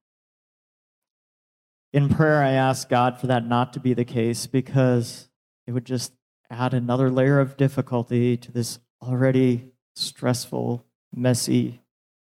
In 1.92 2.08
prayer, 2.08 2.42
I 2.42 2.50
asked 2.50 2.88
God 2.88 3.18
for 3.18 3.26
that 3.28 3.46
not 3.46 3.72
to 3.72 3.80
be 3.80 3.94
the 3.94 4.04
case 4.04 4.46
because 4.46 5.28
it 5.66 5.72
would 5.72 5.86
just 5.86 6.12
add 6.50 6.74
another 6.74 7.10
layer 7.10 7.40
of 7.40 7.56
difficulty 7.56 8.36
to 8.36 8.52
this 8.52 8.78
already 9.02 9.72
stressful, 9.94 10.84
messy, 11.14 11.80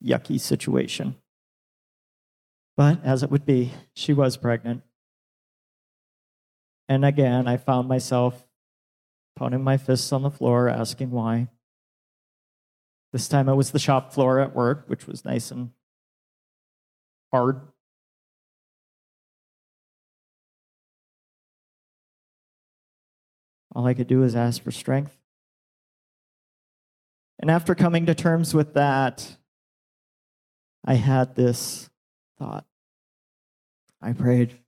yucky 0.03 0.39
situation. 0.39 1.15
But 2.77 3.03
as 3.03 3.23
it 3.23 3.31
would 3.31 3.45
be, 3.45 3.71
she 3.93 4.13
was 4.13 4.37
pregnant. 4.37 4.83
And 6.89 7.05
again, 7.05 7.47
I 7.47 7.57
found 7.57 7.87
myself 7.87 8.45
pounding 9.35 9.63
my 9.63 9.77
fists 9.77 10.11
on 10.11 10.23
the 10.23 10.29
floor, 10.29 10.69
asking 10.69 11.11
why. 11.11 11.47
This 13.11 13.27
time 13.27 13.47
it 13.47 13.55
was 13.55 13.71
the 13.71 13.79
shop 13.79 14.13
floor 14.13 14.39
at 14.39 14.53
work, 14.53 14.83
which 14.87 15.07
was 15.07 15.23
nice 15.23 15.51
and 15.51 15.71
hard. 17.31 17.61
All 23.73 23.85
I 23.85 23.93
could 23.93 24.07
do 24.07 24.19
was 24.19 24.35
ask 24.35 24.61
for 24.63 24.71
strength. 24.71 25.17
And 27.39 27.51
after 27.51 27.75
coming 27.75 28.05
to 28.05 28.15
terms 28.15 28.53
with 28.53 28.73
that, 28.73 29.37
I 30.85 30.95
had 30.95 31.35
this 31.35 31.89
thought. 32.37 32.65
I 34.01 34.13
prayed, 34.13 34.59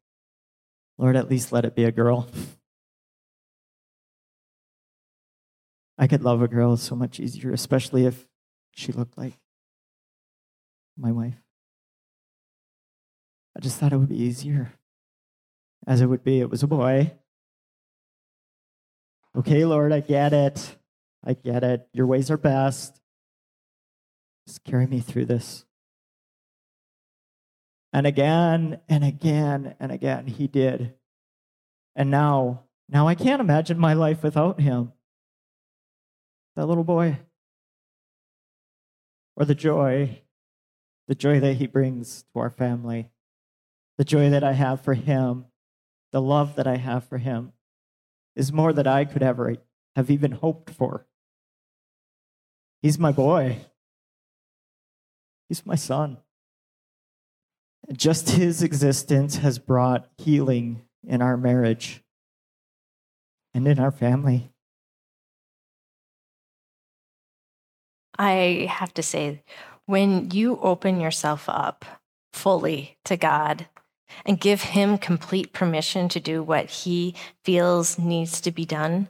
Lord, 0.98 1.16
at 1.16 1.30
least 1.30 1.52
let 1.52 1.66
it 1.66 1.76
be 1.76 1.84
a 1.84 1.92
girl. 1.92 2.28
I 5.98 6.08
could 6.08 6.24
love 6.24 6.42
a 6.42 6.48
girl 6.48 6.78
so 6.78 6.96
much 6.96 7.20
easier, 7.20 7.52
especially 7.52 8.06
if 8.06 8.28
she 8.72 8.92
looked 8.92 9.18
like 9.18 9.34
my 10.98 11.12
wife. 11.12 11.42
I 13.56 13.60
just 13.60 13.78
thought 13.78 13.94
it 13.94 13.98
would 13.98 14.10
be 14.10 14.22
easier. 14.22 14.74
As 15.88 16.02
it 16.02 16.08
would 16.08 16.24
be, 16.24 16.40
it 16.40 16.50
was 16.50 16.64
a 16.64 16.68
boy. 16.68 17.14
Okay, 19.36 19.66
Lord, 19.66 19.94
I 19.94 20.00
get 20.00 20.34
it. 20.34 20.76
I 21.24 21.34
get 21.34 21.64
it. 21.64 21.88
Your 21.94 22.08
ways 22.08 22.32
are 22.32 22.38
best. 22.38 23.00
Just 24.48 24.64
carry 24.64 24.88
me 24.88 25.00
through 25.00 25.26
this. 25.26 25.67
And 27.98 28.06
again 28.06 28.80
and 28.88 29.04
again 29.04 29.74
and 29.80 29.92
again, 29.92 30.28
he 30.28 30.46
did. 30.46 30.94
And 31.96 32.12
now, 32.12 32.66
now 32.88 33.08
I 33.08 33.16
can't 33.16 33.42
imagine 33.42 33.80
my 33.80 33.94
life 33.94 34.22
without 34.22 34.60
him. 34.62 34.94
That 36.56 36.68
little 36.68 36.84
boy. 36.84 37.18
Or 39.36 39.46
the 39.46 39.56
joy, 39.56 40.22
the 41.08 41.16
joy 41.16 41.40
that 41.40 41.56
he 41.56 41.66
brings 41.66 42.24
to 42.34 42.40
our 42.40 42.52
family, 42.52 43.10
the 43.98 44.06
joy 44.06 44.30
that 44.30 44.44
I 44.44 44.54
have 44.54 44.82
for 44.82 44.94
him, 44.94 45.46
the 46.12 46.22
love 46.22 46.56
that 46.58 46.68
I 46.68 46.78
have 46.78 47.04
for 47.04 47.18
him 47.18 47.52
is 48.36 48.54
more 48.54 48.74
than 48.74 48.86
I 48.86 49.06
could 49.06 49.24
ever 49.24 49.56
have 49.96 50.12
even 50.12 50.34
hoped 50.34 50.70
for. 50.70 51.08
He's 52.80 53.00
my 53.00 53.12
boy. 53.12 53.58
He's 55.50 55.66
my 55.66 55.74
son. 55.74 56.18
Just 57.94 58.32
his 58.32 58.62
existence 58.63 59.38
has 59.38 59.60
brought 59.60 60.10
healing 60.18 60.82
in 61.08 61.22
our 61.22 61.38
marriage 61.38 62.04
and 63.54 63.68
in 63.68 63.80
our 63.80 63.92
family. 63.92 64.52
I 68.18 68.68
have 68.70 68.94
to 68.96 69.04
say, 69.04 69.44
when 69.86 70.32
you 70.32 70.60
open 70.60 71.00
yourself 71.00 71.48
up 71.48 71.86
fully 72.34 72.98
to 73.06 73.16
God 73.16 73.68
and 74.26 74.40
give 74.40 74.62
Him 74.62 74.98
complete 74.98 75.54
permission 75.54 76.10
to 76.10 76.20
do 76.20 76.44
what 76.44 76.70
He 76.70 77.16
feels 77.44 77.98
needs 77.98 78.42
to 78.42 78.52
be 78.52 78.66
done, 78.66 79.10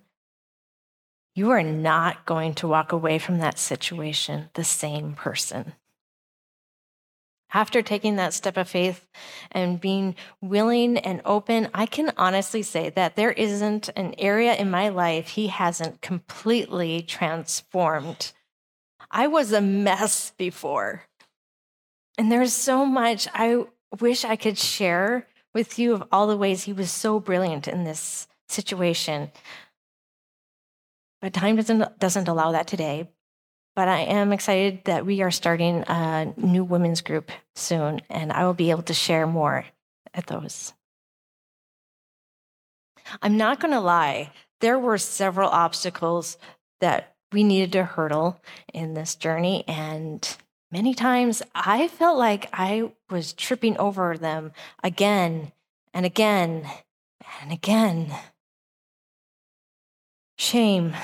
you 1.36 1.52
are 1.52 1.64
not 1.64 2.26
going 2.26 2.54
to 2.56 2.68
walk 2.68 2.92
away 2.92 3.20
from 3.20 3.38
that 3.40 3.60
situation 3.60 4.50
the 4.54 4.64
same 4.64 5.14
person. 5.14 5.74
After 7.54 7.82
taking 7.82 8.18
that 8.18 8.34
step 8.34 8.58
of 8.58 8.68
faith 8.68 9.08
and 9.52 9.80
being 9.80 10.16
willing 10.42 10.98
and 10.98 11.22
open, 11.24 11.70
I 11.74 11.86
can 11.86 12.12
honestly 12.18 12.62
say 12.62 12.90
that 12.90 13.16
there 13.16 13.32
isn't 13.32 13.90
an 13.96 14.16
area 14.18 14.54
in 14.54 14.70
my 14.70 14.90
life 14.90 15.30
he 15.30 15.48
hasn't 15.48 16.02
completely 16.02 17.02
transformed. 17.02 18.34
I 19.10 19.28
was 19.28 19.54
a 19.54 19.62
mess 19.62 20.34
before. 20.38 21.04
And 22.18 22.32
there's 22.32 22.54
so 22.54 22.86
much 22.86 23.28
I 23.34 23.64
wish 24.00 24.26
I 24.26 24.36
could 24.36 24.58
share 24.58 25.28
with 25.54 25.80
you 25.80 25.94
of 25.94 26.04
all 26.12 26.28
the 26.28 26.38
ways 26.38 26.64
he 26.64 26.74
was 26.74 26.92
so 26.92 27.20
brilliant 27.20 27.68
in 27.68 27.86
this 27.86 28.28
situation. 28.50 29.32
But 31.22 31.34
time 31.34 31.56
doesn't, 31.56 31.98
doesn't 31.98 32.28
allow 32.28 32.52
that 32.52 32.68
today. 32.68 33.10
But 33.78 33.88
I 33.88 34.00
am 34.00 34.34
excited 34.34 34.86
that 34.86 35.06
we 35.06 35.22
are 35.22 35.30
starting 35.30 35.84
a 35.88 36.34
new 36.36 36.64
women's 36.64 37.02
group 37.02 37.30
soon, 37.56 38.02
and 38.10 38.32
I 38.32 38.44
will 38.44 38.56
be 38.56 38.72
able 38.72 38.82
to 38.82 38.94
share 38.96 39.28
more 39.28 39.66
at 40.16 40.26
those. 40.26 40.74
I'm 43.22 43.38
not 43.38 43.60
going 43.60 43.76
to 43.76 43.80
lie, 43.80 44.32
there 44.62 44.80
were 44.80 44.98
several 44.98 45.48
obstacles 45.52 46.40
that 46.82 47.16
we 47.32 47.44
needed 47.44 47.72
to 47.74 47.84
hurdle 47.84 48.42
in 48.74 48.96
this 48.96 49.14
journey, 49.14 49.64
and 49.68 50.28
many 50.72 50.96
times 50.96 51.44
I 51.54 51.88
felt 51.88 52.18
like 52.18 52.50
I 52.52 52.92
was 53.12 53.32
tripping 53.32 53.78
over 53.78 54.18
them 54.18 54.54
again 54.84 55.52
and 55.94 56.04
again 56.04 56.68
and 57.44 57.52
again. 57.52 58.12
Shame. 60.36 60.96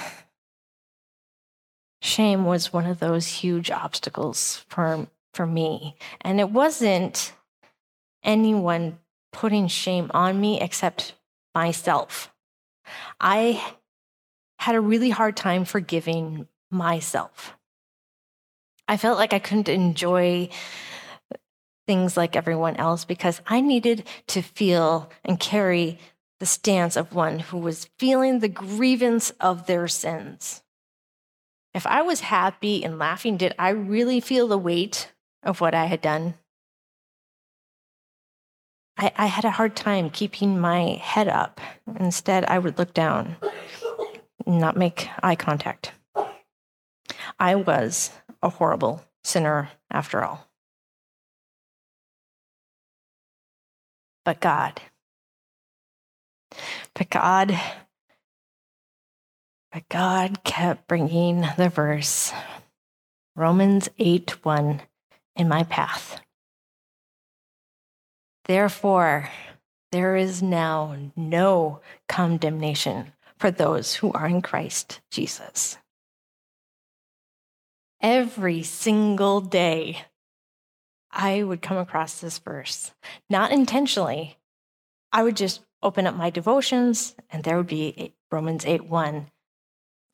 Shame 2.03 2.43
was 2.43 2.73
one 2.73 2.85
of 2.85 2.99
those 2.99 3.27
huge 3.27 3.71
obstacles 3.71 4.65
for, 4.67 5.07
for 5.33 5.47
me. 5.47 5.95
And 6.19 6.41
it 6.41 6.49
wasn't 6.49 7.31
anyone 8.21 8.99
putting 9.31 9.69
shame 9.69 10.11
on 10.13 10.41
me 10.41 10.59
except 10.59 11.13
myself. 11.55 12.29
I 13.21 13.63
had 14.59 14.75
a 14.75 14.81
really 14.81 15.11
hard 15.11 15.37
time 15.37 15.63
forgiving 15.63 16.49
myself. 16.69 17.55
I 18.85 18.97
felt 18.97 19.17
like 19.17 19.31
I 19.31 19.39
couldn't 19.39 19.69
enjoy 19.69 20.49
things 21.87 22.17
like 22.17 22.35
everyone 22.35 22.75
else 22.75 23.05
because 23.05 23.39
I 23.47 23.61
needed 23.61 24.05
to 24.27 24.41
feel 24.41 25.09
and 25.23 25.39
carry 25.39 25.99
the 26.41 26.45
stance 26.45 26.97
of 26.97 27.15
one 27.15 27.39
who 27.39 27.59
was 27.59 27.89
feeling 27.97 28.39
the 28.39 28.49
grievance 28.49 29.29
of 29.39 29.67
their 29.67 29.87
sins. 29.87 30.62
If 31.73 31.87
I 31.87 32.01
was 32.03 32.21
happy 32.21 32.83
and 32.83 32.99
laughing, 32.99 33.37
did 33.37 33.55
I 33.57 33.69
really 33.69 34.19
feel 34.19 34.47
the 34.47 34.57
weight 34.57 35.11
of 35.41 35.59
what 35.59 35.73
I 35.73 35.85
had 35.85 36.01
done? 36.01 36.35
I, 38.97 39.11
I, 39.17 39.25
had 39.25 39.43
a 39.43 39.51
hard 39.51 39.75
time 39.75 40.11
keeping 40.11 40.59
my 40.59 40.99
head 41.01 41.27
up. 41.27 41.59
Instead, 41.99 42.45
I 42.45 42.59
would 42.59 42.77
look 42.77 42.93
down, 42.93 43.37
not 44.45 44.77
make 44.77 45.09
eye 45.23 45.35
contact. 45.35 45.93
I 47.39 47.55
was 47.55 48.11
a 48.43 48.49
horrible 48.49 49.03
sinner 49.23 49.71
after 49.89 50.23
all. 50.23 50.47
But 54.23 54.39
God, 54.39 54.79
but 56.93 57.09
God, 57.09 57.59
but 59.73 59.89
God 59.89 60.43
kept 60.43 60.87
bringing 60.87 61.43
the 61.57 61.67
verse, 61.67 62.31
Romans 63.35 63.89
8 63.97 64.45
1, 64.45 64.81
in 65.35 65.49
my 65.49 65.63
path. 65.63 66.21
Therefore, 68.45 69.29
there 69.91 70.15
is 70.15 70.43
now 70.43 70.95
no 71.15 71.81
condemnation 72.07 73.13
for 73.37 73.49
those 73.49 73.95
who 73.95 74.11
are 74.13 74.27
in 74.27 74.41
Christ 74.41 75.01
Jesus. 75.11 75.77
every 78.01 78.61
single 78.61 79.39
day, 79.41 80.03
I 81.09 81.41
would 81.41 81.61
come 81.61 81.77
across 81.77 82.19
this 82.19 82.37
verse, 82.37 82.91
not 83.29 83.51
intentionally. 83.51 84.37
I 85.11 85.23
would 85.23 85.37
just 85.37 85.61
open 85.81 86.05
up 86.05 86.15
my 86.15 86.29
devotions, 86.29 87.15
and 87.31 87.43
there 87.43 87.57
would 87.57 87.67
be 87.67 88.13
Romans 88.29 88.65
8 88.65 88.85
1. 88.85 89.27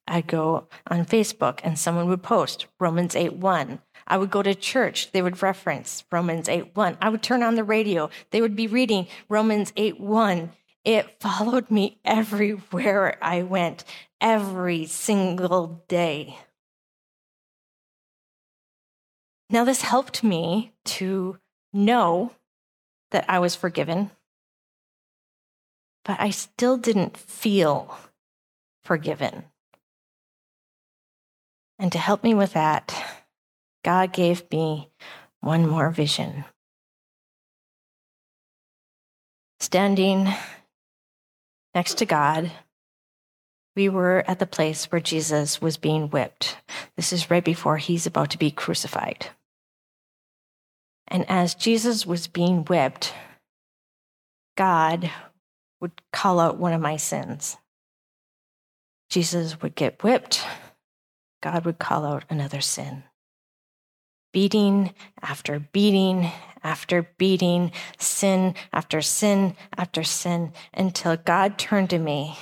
I'd 0.10 0.28
go 0.28 0.68
on 0.88 1.06
Facebook 1.06 1.60
and 1.64 1.78
someone 1.78 2.08
would 2.10 2.24
post 2.24 2.66
Romans 2.80 3.16
8 3.16 3.34
1. 3.34 3.80
I 4.08 4.18
would 4.18 4.32
go 4.32 4.42
to 4.42 4.56
church, 4.56 5.12
they 5.12 5.22
would 5.22 5.42
reference 5.42 6.04
Romans 6.12 6.50
8 6.50 6.76
1. 6.76 6.98
I 7.02 7.10
would 7.10 7.22
turn 7.22 7.44
on 7.44 7.56
the 7.56 7.64
radio, 7.64 8.10
they 8.32 8.42
would 8.42 8.56
be 8.56 8.68
reading 8.68 9.08
Romans 9.30 9.72
8 9.78 10.00
1. 10.00 10.52
It 10.84 11.20
followed 11.20 11.70
me 11.70 12.00
everywhere 12.06 13.18
I 13.22 13.44
went, 13.44 13.84
every 14.20 14.86
single 14.86 15.84
day. 15.88 16.38
Now, 19.52 19.64
this 19.64 19.82
helped 19.82 20.24
me 20.24 20.74
to 20.86 21.38
know 21.74 22.34
that 23.12 23.26
I 23.28 23.40
was 23.40 23.56
forgiven, 23.56 24.12
but 26.06 26.20
I 26.20 26.30
still 26.30 26.78
didn't 26.78 27.18
feel 27.18 27.98
forgiven. 28.84 29.46
And 31.80 31.92
to 31.94 31.98
help 31.98 32.24
me 32.24 32.34
with 32.34 32.54
that, 32.54 32.94
God 33.86 34.12
gave 34.12 34.44
me 34.52 34.90
one 35.40 35.66
more 35.66 35.90
vision. 35.90 36.44
Standing 39.62 40.28
next 41.74 42.00
to 42.00 42.06
God, 42.06 42.52
we 43.76 43.88
were 43.88 44.26
at 44.28 44.40
the 44.40 44.46
place 44.46 44.86
where 44.92 45.00
Jesus 45.00 45.62
was 45.62 45.78
being 45.78 46.10
whipped. 46.10 46.58
This 46.98 47.14
is 47.14 47.32
right 47.32 47.44
before 47.44 47.78
he's 47.78 48.06
about 48.06 48.32
to 48.32 48.38
be 48.38 48.52
crucified. 48.52 49.28
And 51.08 51.26
as 51.30 51.56
Jesus 51.56 52.06
was 52.06 52.28
being 52.28 52.66
whipped, 52.66 53.14
God 54.58 55.10
would 55.80 55.94
call 56.12 56.40
out 56.40 56.58
one 56.58 56.74
of 56.74 56.82
my 56.82 56.98
sins. 56.98 57.56
Jesus 59.10 59.62
would 59.62 59.76
get 59.76 60.04
whipped, 60.04 60.46
God 61.42 61.66
would 61.66 61.80
call 61.80 62.06
out 62.06 62.26
another 62.30 62.62
sin. 62.62 63.04
Beating 64.32 64.94
after 65.22 65.60
beating 65.60 66.32
after 66.64 67.10
beating, 67.18 67.72
sin 67.98 68.56
after 68.74 69.02
sin 69.02 69.56
after 69.78 70.04
sin, 70.04 70.52
until 70.74 71.16
God 71.18 71.58
turned 71.58 71.90
to 71.92 72.00
me 72.00 72.38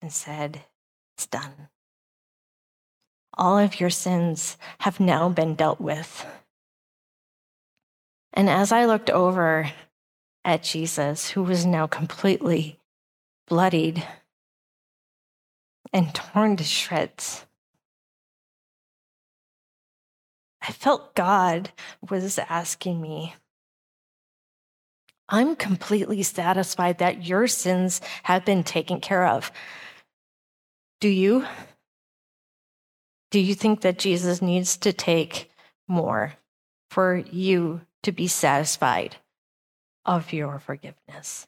and 0.00 0.12
said, 0.12 0.64
It's 1.16 1.26
done. 1.26 1.68
All 3.36 3.58
of 3.58 3.80
your 3.80 3.90
sins 3.90 4.56
have 4.80 5.00
now 5.00 5.28
been 5.28 5.54
dealt 5.54 5.80
with. 5.80 6.26
And 8.32 8.48
as 8.48 8.72
I 8.72 8.84
looked 8.84 9.10
over 9.10 9.70
at 10.44 10.62
Jesus, 10.62 11.30
who 11.30 11.42
was 11.42 11.66
now 11.66 11.86
completely 11.86 12.78
bloodied 13.48 14.06
and 15.92 16.14
torn 16.14 16.56
to 16.56 16.64
shreds, 16.64 17.44
I 20.62 20.72
felt 20.72 21.14
God 21.14 21.70
was 22.08 22.38
asking 22.38 23.00
me, 23.00 23.34
I'm 25.28 25.54
completely 25.54 26.22
satisfied 26.22 26.98
that 26.98 27.24
your 27.24 27.46
sins 27.46 28.00
have 28.24 28.44
been 28.44 28.64
taken 28.64 29.00
care 29.00 29.26
of. 29.26 29.52
Do 31.00 31.08
you? 31.08 31.46
Do 33.30 33.38
you 33.38 33.54
think 33.54 33.82
that 33.82 33.98
Jesus 33.98 34.42
needs 34.42 34.76
to 34.78 34.92
take 34.92 35.50
more 35.86 36.34
for 36.90 37.16
you 37.16 37.82
to 38.02 38.10
be 38.10 38.26
satisfied 38.26 39.16
of 40.04 40.32
your 40.32 40.58
forgiveness? 40.58 41.46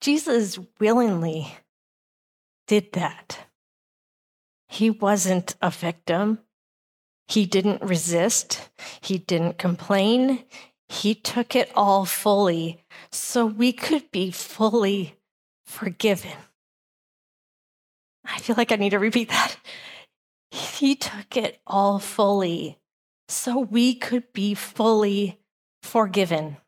Jesus 0.00 0.58
willingly 0.80 1.54
did 2.68 2.92
that. 2.92 3.46
He 4.68 4.90
wasn't 4.90 5.56
a 5.60 5.70
victim. 5.70 6.38
He 7.26 7.46
didn't 7.46 7.82
resist. 7.82 8.70
He 9.00 9.18
didn't 9.18 9.58
complain. 9.58 10.44
He 10.88 11.14
took 11.14 11.56
it 11.56 11.72
all 11.74 12.04
fully 12.04 12.84
so 13.10 13.44
we 13.44 13.72
could 13.72 14.10
be 14.10 14.30
fully 14.30 15.16
forgiven. 15.66 16.36
I 18.24 18.38
feel 18.38 18.56
like 18.56 18.70
I 18.70 18.76
need 18.76 18.90
to 18.90 18.98
repeat 18.98 19.30
that. 19.30 19.56
He 20.50 20.94
took 20.94 21.36
it 21.36 21.60
all 21.66 21.98
fully 21.98 22.78
so 23.28 23.58
we 23.58 23.94
could 23.94 24.32
be 24.32 24.54
fully 24.54 25.38
forgiven. 25.82 26.58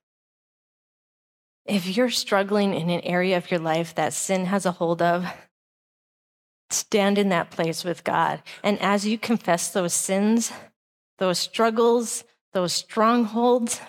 If 1.66 1.96
you're 1.96 2.10
struggling 2.10 2.74
in 2.74 2.90
an 2.90 3.02
area 3.02 3.36
of 3.36 3.50
your 3.50 3.60
life 3.60 3.94
that 3.94 4.12
sin 4.12 4.46
has 4.46 4.66
a 4.66 4.72
hold 4.72 5.00
of, 5.00 5.26
stand 6.70 7.18
in 7.18 7.28
that 7.30 7.50
place 7.50 7.84
with 7.84 8.04
God. 8.04 8.42
And 8.62 8.80
as 8.80 9.06
you 9.06 9.18
confess 9.18 9.70
those 9.70 9.94
sins, 9.94 10.52
those 11.18 11.38
struggles, 11.38 12.24
those 12.52 12.72
strongholds, 12.72 13.80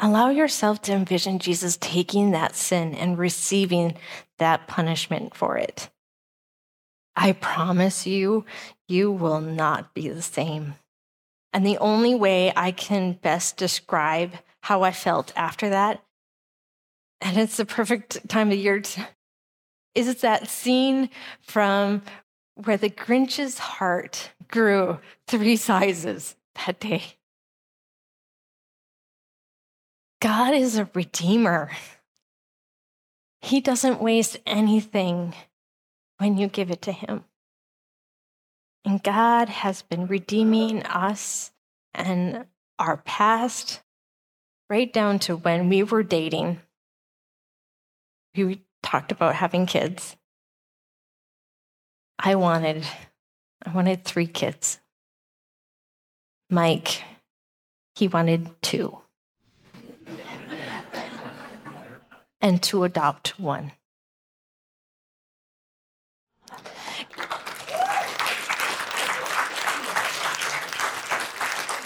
allow 0.00 0.30
yourself 0.30 0.82
to 0.82 0.92
envision 0.92 1.38
Jesus 1.38 1.78
taking 1.80 2.32
that 2.32 2.56
sin 2.56 2.94
and 2.94 3.18
receiving 3.18 3.96
that 4.38 4.66
punishment 4.66 5.34
for 5.34 5.56
it. 5.56 5.90
I 7.14 7.32
promise 7.32 8.06
you, 8.06 8.44
you 8.88 9.12
will 9.12 9.40
not 9.40 9.94
be 9.94 10.08
the 10.08 10.22
same. 10.22 10.74
And 11.52 11.66
the 11.66 11.78
only 11.78 12.14
way 12.14 12.52
I 12.56 12.70
can 12.72 13.12
best 13.12 13.56
describe 13.56 14.32
how 14.62 14.82
I 14.82 14.92
felt 14.92 15.32
after 15.36 15.68
that, 15.68 16.02
and 17.20 17.36
it's 17.36 17.56
the 17.56 17.66
perfect 17.66 18.28
time 18.28 18.50
of 18.50 18.58
year 18.58 18.80
to, 18.80 19.08
is 19.94 20.08
it 20.08 20.20
that 20.20 20.48
scene 20.48 21.10
from 21.40 22.02
where 22.54 22.76
the 22.76 22.88
Grinch's 22.88 23.58
heart 23.58 24.30
grew 24.48 24.98
three 25.26 25.56
sizes 25.56 26.36
that 26.66 26.80
day. 26.80 27.02
God 30.20 30.54
is 30.54 30.76
a 30.76 30.88
redeemer. 30.94 31.70
He 33.40 33.60
doesn't 33.60 34.00
waste 34.00 34.38
anything 34.46 35.34
when 36.18 36.36
you 36.36 36.46
give 36.46 36.70
it 36.70 36.82
to 36.82 36.92
Him. 36.92 37.24
And 38.84 39.02
God 39.02 39.48
has 39.48 39.82
been 39.82 40.06
redeeming 40.06 40.82
us 40.84 41.50
and 41.94 42.46
our 42.78 42.98
past 42.98 43.80
right 44.70 44.92
down 44.92 45.18
to 45.20 45.36
when 45.36 45.68
we 45.68 45.82
were 45.82 46.02
dating. 46.02 46.60
We 48.36 48.62
talked 48.92 49.10
about 49.10 49.34
having 49.34 49.64
kids. 49.64 50.16
I 52.18 52.34
wanted 52.34 52.84
I 53.64 53.72
wanted 53.72 54.04
3 54.04 54.26
kids. 54.26 54.80
Mike 56.50 57.02
he 57.94 58.06
wanted 58.08 58.50
2. 58.60 58.98
and 62.42 62.62
to 62.64 62.84
adopt 62.84 63.40
one. 63.40 63.72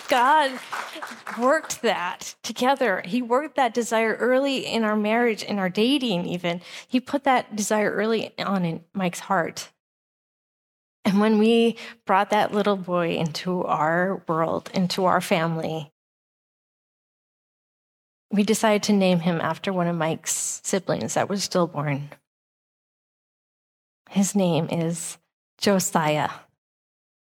God 0.09 0.59
worked 1.39 1.83
that 1.83 2.35
together. 2.43 3.03
He 3.05 3.23
worked 3.23 3.57
that 3.57 3.75
desire 3.75 4.15
early 4.15 4.67
in 4.67 4.85
our 4.85 4.97
marriage, 4.97 5.43
in 5.43 5.59
our 5.59 5.69
dating, 5.69 6.27
even. 6.27 6.61
He 6.87 7.01
put 7.01 7.25
that 7.25 7.57
desire 7.57 7.91
early 7.91 8.33
on 8.39 8.65
in 8.65 8.85
Mike's 8.93 9.21
heart. 9.21 9.71
And 11.05 11.21
when 11.21 11.39
we 11.39 11.77
brought 12.05 12.31
that 12.31 12.53
little 12.53 12.77
boy 12.77 13.17
into 13.17 13.65
our 13.65 14.23
world, 14.27 14.71
into 14.75 15.05
our 15.05 15.21
family, 15.21 15.93
we 18.31 18.43
decided 18.43 18.83
to 18.85 18.93
name 18.93 19.21
him 19.21 19.41
after 19.41 19.73
one 19.73 19.87
of 19.87 19.97
Mike's 19.97 20.61
siblings 20.65 21.15
that 21.15 21.29
was 21.29 21.45
stillborn. 21.45 22.11
His 24.11 24.35
name 24.35 24.69
is 24.71 25.19
Josiah, 25.59 26.31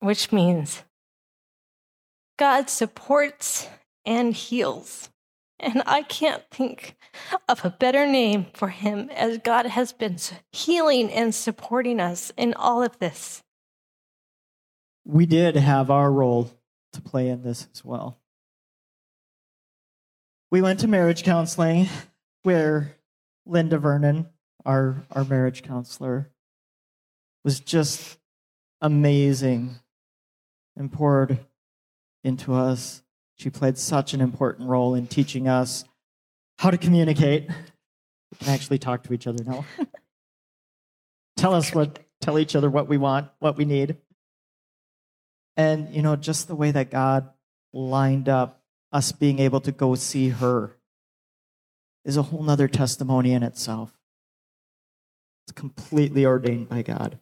which 0.01 0.33
means 0.33 0.83
God 2.39 2.71
supports 2.71 3.69
and 4.07 4.33
heals. 4.33 5.11
And 5.61 5.83
I 5.87 6.03
can't 6.03 6.45
think 6.51 6.97
of 7.49 7.65
a 7.65 7.71
better 7.71 8.07
name 8.07 8.47
for 8.55 8.69
him 8.69 9.11
as 9.11 9.39
God 9.39 9.67
has 9.67 9.93
been 9.93 10.17
healing 10.53 11.11
and 11.11 11.35
supporting 11.35 11.99
us 11.99 12.33
in 12.37 12.55
all 12.55 12.83
of 12.83 12.99
this. 13.01 13.43
We 15.05 15.27
did 15.27 15.57
have 15.57 15.91
our 15.91 16.13
role 16.13 16.51
to 16.93 17.01
play 17.01 17.29
in 17.29 17.43
this 17.43 17.67
as 17.75 17.85
well. 17.85 18.21
We 20.51 20.63
went 20.63 20.81
to 20.81 20.89
marriage 20.89 21.25
counseling 21.25 21.89
where 22.45 22.95
Linda 23.45 23.79
Vernon, 23.79 24.29
our, 24.65 25.03
our 25.11 25.25
marriage 25.25 25.63
counselor, 25.63 26.31
was 27.45 27.59
just 27.59 28.19
amazing 28.81 29.75
and 30.77 30.93
poured 30.93 31.39
into 32.25 32.55
us. 32.55 33.03
She 33.37 33.51
played 33.51 33.79
such 33.79 34.15
an 34.15 34.21
important 34.21 34.69
role 34.69 34.95
in 34.95 35.07
teaching 35.07 35.49
us 35.49 35.85
how 36.59 36.71
to 36.71 36.79
communicate. 36.79 37.49
We 37.49 38.39
can 38.39 38.49
actually 38.49 38.79
talk 38.79 39.05
to 39.05 39.15
each 39.15 39.27
other 39.27 39.45
now. 39.45 39.65
tell 41.37 41.55
us 41.55 41.75
what, 41.75 41.99
tell 42.21 42.39
each 42.39 42.57
other 42.57 42.69
what 42.69 42.89
we 42.89 42.99
want, 42.99 43.29
what 43.39 43.57
we 43.57 43.65
need. 43.65 43.97
And, 45.57 45.95
you 45.95 46.03
know, 46.03 46.17
just 46.17 46.49
the 46.49 46.55
way 46.55 46.71
that 46.71 46.91
God 46.91 47.31
lined 47.73 48.29
up 48.29 48.61
us 48.93 49.13
being 49.13 49.39
able 49.39 49.61
to 49.61 49.73
go 49.73 49.95
see 49.95 50.31
her 50.31 50.77
is 52.05 52.17
a 52.17 52.23
whole 52.23 52.43
nother 52.43 52.69
testimony 52.69 53.33
in 53.33 53.43
itself. 53.43 53.99
It's 55.47 55.53
completely 55.53 56.25
ordained 56.27 56.69
by 56.69 56.83
God. 56.83 57.19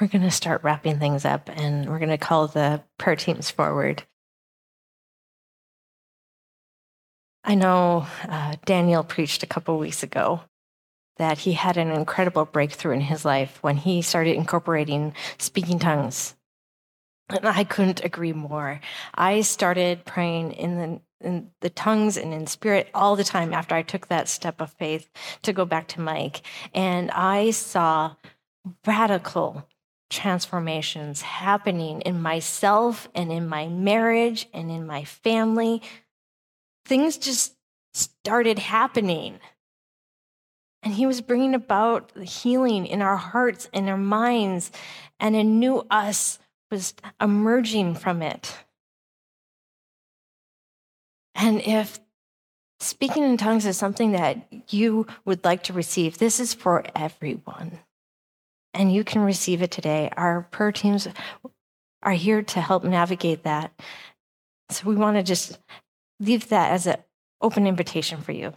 We're 0.00 0.08
going 0.08 0.22
to 0.22 0.30
start 0.30 0.62
wrapping 0.62 0.98
things 0.98 1.24
up 1.24 1.48
and 1.48 1.88
we're 1.88 1.98
going 1.98 2.10
to 2.10 2.18
call 2.18 2.48
the 2.48 2.82
prayer 2.98 3.16
teams 3.16 3.50
forward. 3.50 4.02
I 7.42 7.54
know 7.54 8.06
uh, 8.28 8.56
Daniel 8.66 9.04
preached 9.04 9.42
a 9.42 9.46
couple 9.46 9.78
weeks 9.78 10.02
ago 10.02 10.42
that 11.16 11.38
he 11.38 11.54
had 11.54 11.78
an 11.78 11.90
incredible 11.90 12.44
breakthrough 12.44 12.92
in 12.92 13.00
his 13.00 13.24
life 13.24 13.58
when 13.62 13.76
he 13.78 14.02
started 14.02 14.36
incorporating 14.36 15.14
speaking 15.38 15.78
tongues. 15.78 16.34
And 17.30 17.46
I 17.46 17.64
couldn't 17.64 18.04
agree 18.04 18.32
more. 18.32 18.80
I 19.14 19.40
started 19.40 20.04
praying 20.04 20.52
in 20.52 20.76
the 20.76 21.00
in 21.26 21.50
the 21.62 21.70
tongues 21.70 22.18
and 22.18 22.34
in 22.34 22.46
spirit 22.46 22.90
all 22.92 23.16
the 23.16 23.24
time 23.24 23.54
after 23.54 23.74
I 23.74 23.80
took 23.80 24.08
that 24.08 24.28
step 24.28 24.60
of 24.60 24.74
faith 24.74 25.08
to 25.42 25.54
go 25.54 25.64
back 25.64 25.88
to 25.88 26.00
Mike. 26.02 26.42
And 26.74 27.10
I 27.10 27.52
saw 27.52 28.14
radical 28.86 29.66
transformations 30.08 31.22
happening 31.22 32.00
in 32.02 32.22
myself 32.22 33.08
and 33.14 33.32
in 33.32 33.48
my 33.48 33.68
marriage 33.68 34.48
and 34.52 34.70
in 34.70 34.86
my 34.86 35.04
family. 35.04 35.82
Things 36.84 37.18
just 37.18 37.54
started 37.92 38.58
happening. 38.58 39.40
And 40.82 40.94
he 40.94 41.06
was 41.06 41.20
bringing 41.20 41.54
about 41.54 42.14
the 42.14 42.24
healing 42.24 42.86
in 42.86 43.02
our 43.02 43.16
hearts 43.16 43.68
and 43.72 43.88
our 43.88 43.96
minds, 43.96 44.70
and 45.18 45.34
a 45.34 45.42
new 45.42 45.84
us 45.90 46.38
was 46.70 46.94
emerging 47.20 47.96
from 47.96 48.22
it. 48.22 48.54
And 51.34 51.60
if 51.60 51.98
speaking 52.78 53.24
in 53.24 53.36
tongues 53.36 53.66
is 53.66 53.76
something 53.76 54.12
that 54.12 54.46
you 54.72 55.06
would 55.24 55.44
like 55.44 55.64
to 55.64 55.72
receive, 55.72 56.18
this 56.18 56.38
is 56.38 56.54
for 56.54 56.84
everyone. 56.94 57.80
And 58.76 58.92
you 58.92 59.04
can 59.04 59.22
receive 59.22 59.62
it 59.62 59.70
today. 59.70 60.10
Our 60.18 60.42
prayer 60.50 60.70
teams 60.70 61.08
are 62.02 62.12
here 62.12 62.42
to 62.42 62.60
help 62.60 62.84
navigate 62.84 63.44
that. 63.44 63.72
So 64.68 64.86
we 64.86 64.96
want 64.96 65.16
to 65.16 65.22
just 65.22 65.58
leave 66.20 66.50
that 66.50 66.72
as 66.72 66.86
an 66.86 66.96
open 67.40 67.66
invitation 67.66 68.20
for 68.20 68.32
you. 68.32 68.52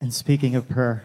And 0.00 0.12
speaking 0.12 0.56
of 0.56 0.68
prayer, 0.68 1.04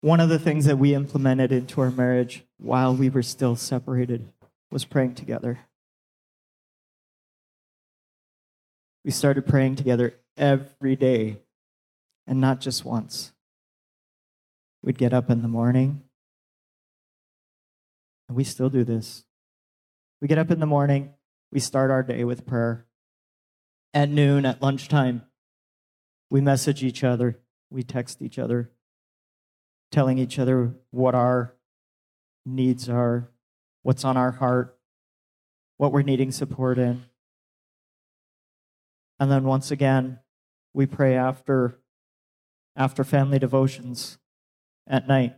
one 0.00 0.18
of 0.18 0.28
the 0.28 0.40
things 0.40 0.64
that 0.64 0.78
we 0.78 0.92
implemented 0.92 1.52
into 1.52 1.80
our 1.80 1.90
marriage 1.92 2.44
while 2.58 2.92
we 2.94 3.08
were 3.08 3.22
still 3.22 3.54
separated 3.54 4.26
was 4.72 4.84
praying 4.84 5.14
together. 5.14 5.60
We 9.04 9.12
started 9.12 9.46
praying 9.46 9.76
together 9.76 10.14
every 10.36 10.96
day 10.96 11.38
and 12.26 12.40
not 12.40 12.60
just 12.60 12.84
once. 12.84 13.32
We'd 14.86 14.96
get 14.96 15.12
up 15.12 15.30
in 15.30 15.42
the 15.42 15.48
morning, 15.48 16.04
and 18.28 18.36
we 18.36 18.44
still 18.44 18.70
do 18.70 18.84
this. 18.84 19.24
We 20.22 20.28
get 20.28 20.38
up 20.38 20.52
in 20.52 20.60
the 20.60 20.66
morning, 20.66 21.12
we 21.50 21.58
start 21.58 21.90
our 21.90 22.04
day 22.04 22.22
with 22.22 22.46
prayer. 22.46 22.86
At 23.92 24.10
noon, 24.10 24.46
at 24.46 24.62
lunchtime, 24.62 25.22
we 26.30 26.40
message 26.40 26.84
each 26.84 27.02
other, 27.02 27.40
we 27.68 27.82
text 27.82 28.22
each 28.22 28.38
other, 28.38 28.70
telling 29.90 30.18
each 30.18 30.38
other 30.38 30.76
what 30.92 31.16
our 31.16 31.56
needs 32.44 32.88
are, 32.88 33.28
what's 33.82 34.04
on 34.04 34.16
our 34.16 34.30
heart, 34.30 34.78
what 35.78 35.90
we're 35.90 36.02
needing 36.02 36.30
support 36.30 36.78
in. 36.78 37.06
And 39.18 39.32
then 39.32 39.42
once 39.42 39.72
again, 39.72 40.20
we 40.72 40.86
pray 40.86 41.16
after 41.16 41.80
after 42.76 43.02
family 43.02 43.40
devotions 43.40 44.18
at 44.86 45.08
night 45.08 45.36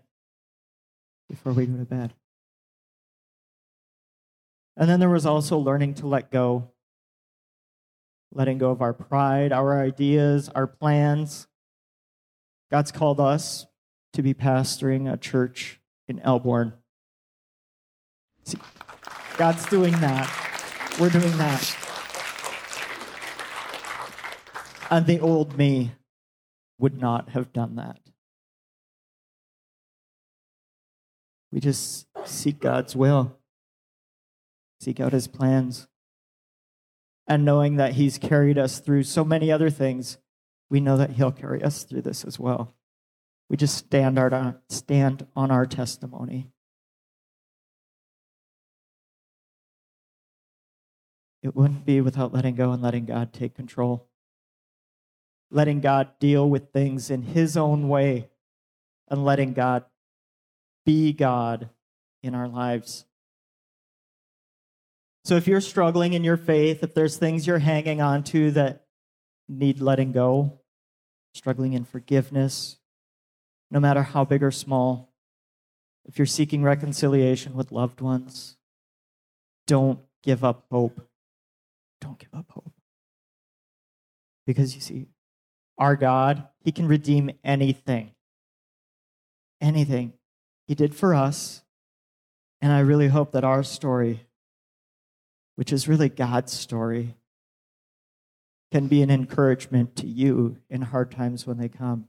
before 1.28 1.52
we 1.52 1.66
go 1.66 1.76
to 1.76 1.84
bed. 1.84 2.14
And 4.76 4.88
then 4.88 5.00
there 5.00 5.08
was 5.08 5.26
also 5.26 5.58
learning 5.58 5.94
to 5.94 6.06
let 6.06 6.30
go, 6.30 6.70
letting 8.32 8.58
go 8.58 8.70
of 8.70 8.80
our 8.80 8.92
pride, 8.92 9.52
our 9.52 9.80
ideas, 9.80 10.48
our 10.50 10.66
plans. 10.66 11.48
God's 12.70 12.92
called 12.92 13.18
us 13.18 13.66
to 14.12 14.22
be 14.22 14.34
pastoring 14.34 15.12
a 15.12 15.16
church 15.16 15.80
in 16.06 16.20
Elborn. 16.20 16.74
See, 18.44 18.58
God's 19.36 19.66
doing 19.66 19.92
that. 20.00 20.32
We're 21.00 21.10
doing 21.10 21.36
that. 21.38 21.76
And 24.90 25.06
the 25.06 25.20
old 25.20 25.58
me 25.58 25.92
would 26.78 27.00
not 27.00 27.30
have 27.30 27.52
done 27.52 27.76
that. 27.76 27.98
We 31.52 31.60
just 31.60 32.06
seek 32.24 32.60
God's 32.60 32.94
will, 32.94 33.36
seek 34.80 35.00
out 35.00 35.12
his 35.12 35.28
plans. 35.28 35.88
And 37.26 37.44
knowing 37.44 37.76
that 37.76 37.94
he's 37.94 38.18
carried 38.18 38.58
us 38.58 38.80
through 38.80 39.02
so 39.02 39.24
many 39.24 39.52
other 39.52 39.70
things, 39.70 40.18
we 40.70 40.80
know 40.80 40.96
that 40.96 41.12
he'll 41.12 41.32
carry 41.32 41.62
us 41.62 41.84
through 41.84 42.02
this 42.02 42.24
as 42.24 42.38
well. 42.38 42.74
We 43.50 43.56
just 43.56 43.76
stand, 43.76 44.18
our, 44.18 44.60
stand 44.68 45.26
on 45.34 45.50
our 45.50 45.66
testimony. 45.66 46.50
It 51.42 51.54
wouldn't 51.54 51.86
be 51.86 52.00
without 52.00 52.34
letting 52.34 52.54
go 52.54 52.72
and 52.72 52.82
letting 52.82 53.06
God 53.06 53.32
take 53.32 53.54
control 53.54 54.08
letting 55.50 55.80
God 55.80 56.10
deal 56.18 56.48
with 56.48 56.72
things 56.72 57.10
in 57.10 57.22
His 57.22 57.56
own 57.56 57.88
way 57.88 58.28
and 59.08 59.24
letting 59.24 59.52
God 59.52 59.84
be 60.88 61.12
God 61.12 61.68
in 62.22 62.34
our 62.34 62.48
lives. 62.48 63.04
So 65.26 65.36
if 65.36 65.46
you're 65.46 65.60
struggling 65.60 66.14
in 66.14 66.24
your 66.24 66.38
faith, 66.38 66.82
if 66.82 66.94
there's 66.94 67.18
things 67.18 67.46
you're 67.46 67.58
hanging 67.58 68.00
on 68.00 68.24
to 68.24 68.52
that 68.52 68.86
need 69.50 69.82
letting 69.82 70.12
go, 70.12 70.60
struggling 71.34 71.74
in 71.74 71.84
forgiveness, 71.84 72.78
no 73.70 73.78
matter 73.78 74.02
how 74.02 74.24
big 74.24 74.42
or 74.42 74.50
small, 74.50 75.12
if 76.06 76.16
you're 76.16 76.24
seeking 76.24 76.62
reconciliation 76.62 77.52
with 77.52 77.70
loved 77.70 78.00
ones, 78.00 78.56
don't 79.66 80.00
give 80.22 80.42
up 80.42 80.64
hope. 80.70 81.06
Don't 82.00 82.18
give 82.18 82.34
up 82.34 82.46
hope. 82.48 82.72
Because 84.46 84.74
you 84.74 84.80
see, 84.80 85.08
our 85.76 85.96
God, 85.96 86.48
He 86.64 86.72
can 86.72 86.88
redeem 86.88 87.32
anything. 87.44 88.12
Anything 89.60 90.14
He 90.68 90.74
did 90.74 90.94
for 90.94 91.14
us. 91.14 91.62
And 92.60 92.70
I 92.70 92.80
really 92.80 93.08
hope 93.08 93.32
that 93.32 93.44
our 93.44 93.62
story, 93.62 94.26
which 95.56 95.72
is 95.72 95.88
really 95.88 96.08
God's 96.08 96.52
story, 96.52 97.16
can 98.70 98.86
be 98.86 99.00
an 99.00 99.10
encouragement 99.10 99.96
to 99.96 100.06
you 100.06 100.58
in 100.68 100.82
hard 100.82 101.10
times 101.10 101.46
when 101.46 101.56
they 101.56 101.68
come 101.68 102.06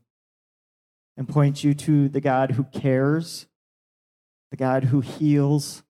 and 1.16 1.28
point 1.28 1.64
you 1.64 1.74
to 1.74 2.10
the 2.10 2.20
God 2.20 2.51
who 2.51 2.66
cares, 2.66 3.47
the 4.51 4.57
God 4.57 4.86
who 4.86 4.99
heals, 4.99 5.84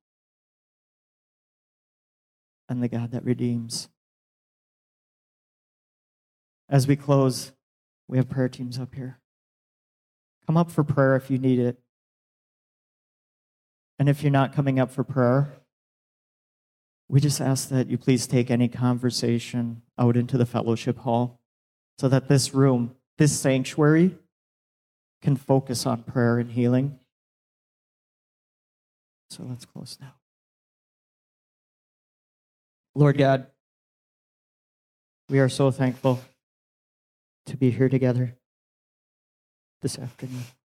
and 2.67 2.84
the 2.84 2.88
God 2.88 3.11
that 3.11 3.26
redeems. 3.26 3.89
As 6.70 6.86
we 6.86 6.95
close, 6.95 7.51
we 8.07 8.17
have 8.17 8.30
prayer 8.30 8.49
teams 8.49 8.78
up 8.78 8.93
here. 8.93 9.20
Come 10.45 10.57
up 10.57 10.70
for 10.70 10.84
prayer 10.84 11.15
if 11.15 11.32
you 11.32 11.39
need 11.39 11.57
it. 11.57 11.80
And 14.00 14.08
if 14.10 14.24
you're 14.24 14.32
not 14.32 14.54
coming 14.54 14.80
up 14.80 14.89
for 14.91 15.04
prayer, 15.04 15.52
we 17.10 17.20
just 17.20 17.41
ask 17.41 17.70
that 17.70 17.88
you 17.88 17.97
please 17.97 18.26
take 18.26 18.50
any 18.50 18.70
conversation 18.70 19.82
out 19.97 20.16
into 20.16 20.38
the 20.38 20.45
fellowship 20.45 21.00
hall 21.00 21.41
so 21.97 22.08
that 22.08 22.30
this 22.30 22.54
room, 22.54 22.95
this 23.18 23.38
sanctuary, 23.38 24.18
can 25.22 25.36
focus 25.36 25.86
on 25.86 26.04
prayer 26.04 26.39
and 26.39 26.52
healing. 26.52 26.97
So 29.32 29.43
let's 29.43 29.66
close 29.66 29.97
now. 30.00 30.14
Lord 32.95 33.18
God, 33.18 33.47
we 35.30 35.39
are 35.39 35.50
so 35.50 35.72
thankful 35.72 36.22
to 37.47 37.58
be 37.58 37.70
here 37.70 37.89
together. 37.89 38.36
this 39.82 39.97
afternoon. 39.97 40.59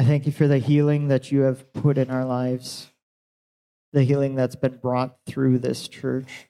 I 0.00 0.02
thank 0.02 0.24
you 0.24 0.32
for 0.32 0.48
the 0.48 0.56
healing 0.56 1.08
that 1.08 1.30
you 1.30 1.42
have 1.42 1.74
put 1.74 1.98
in 1.98 2.10
our 2.10 2.24
lives, 2.24 2.88
the 3.92 4.02
healing 4.02 4.34
that's 4.34 4.56
been 4.56 4.78
brought 4.78 5.18
through 5.26 5.58
this 5.58 5.88
church 5.88 6.48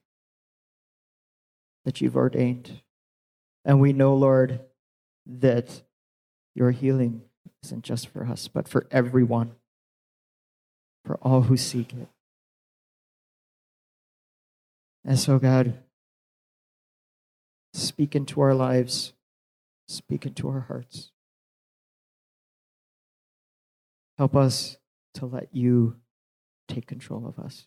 that 1.85 2.01
you've 2.01 2.15
ordained. 2.15 2.81
And 3.65 3.81
we 3.81 3.93
know, 3.93 4.15
Lord, 4.15 4.61
that 5.27 5.83
your 6.55 6.71
healing 6.71 7.23
isn't 7.65 7.83
just 7.83 8.07
for 8.07 8.25
us, 8.25 8.47
but 8.47 8.69
for 8.69 8.87
everyone, 8.93 9.57
for 11.05 11.17
all 11.21 11.43
who 11.43 11.57
seek 11.57 11.93
it. 11.93 12.07
And 15.05 15.19
so, 15.19 15.41
God, 15.41 15.77
speak 17.75 18.15
into 18.15 18.41
our 18.43 18.55
lives, 18.55 19.13
speak 19.89 20.25
into 20.25 20.49
our 20.49 20.61
hearts. 20.61 21.11
Help 24.21 24.37
us 24.37 24.77
to 25.14 25.25
let 25.25 25.49
you 25.51 25.97
take 26.68 26.87
control 26.87 27.27
of 27.27 27.43
us. 27.43 27.66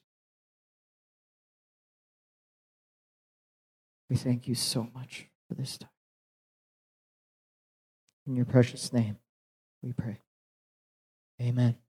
We 4.07 4.17
thank 4.17 4.47
you 4.47 4.53
so 4.53 4.87
much 4.93 5.25
for 5.47 5.55
this 5.55 5.79
time. 5.79 5.89
In 8.27 8.35
your 8.35 8.45
precious 8.45 8.93
name, 8.93 9.17
we 9.81 9.93
pray. 9.93 10.19
Amen. 11.41 11.82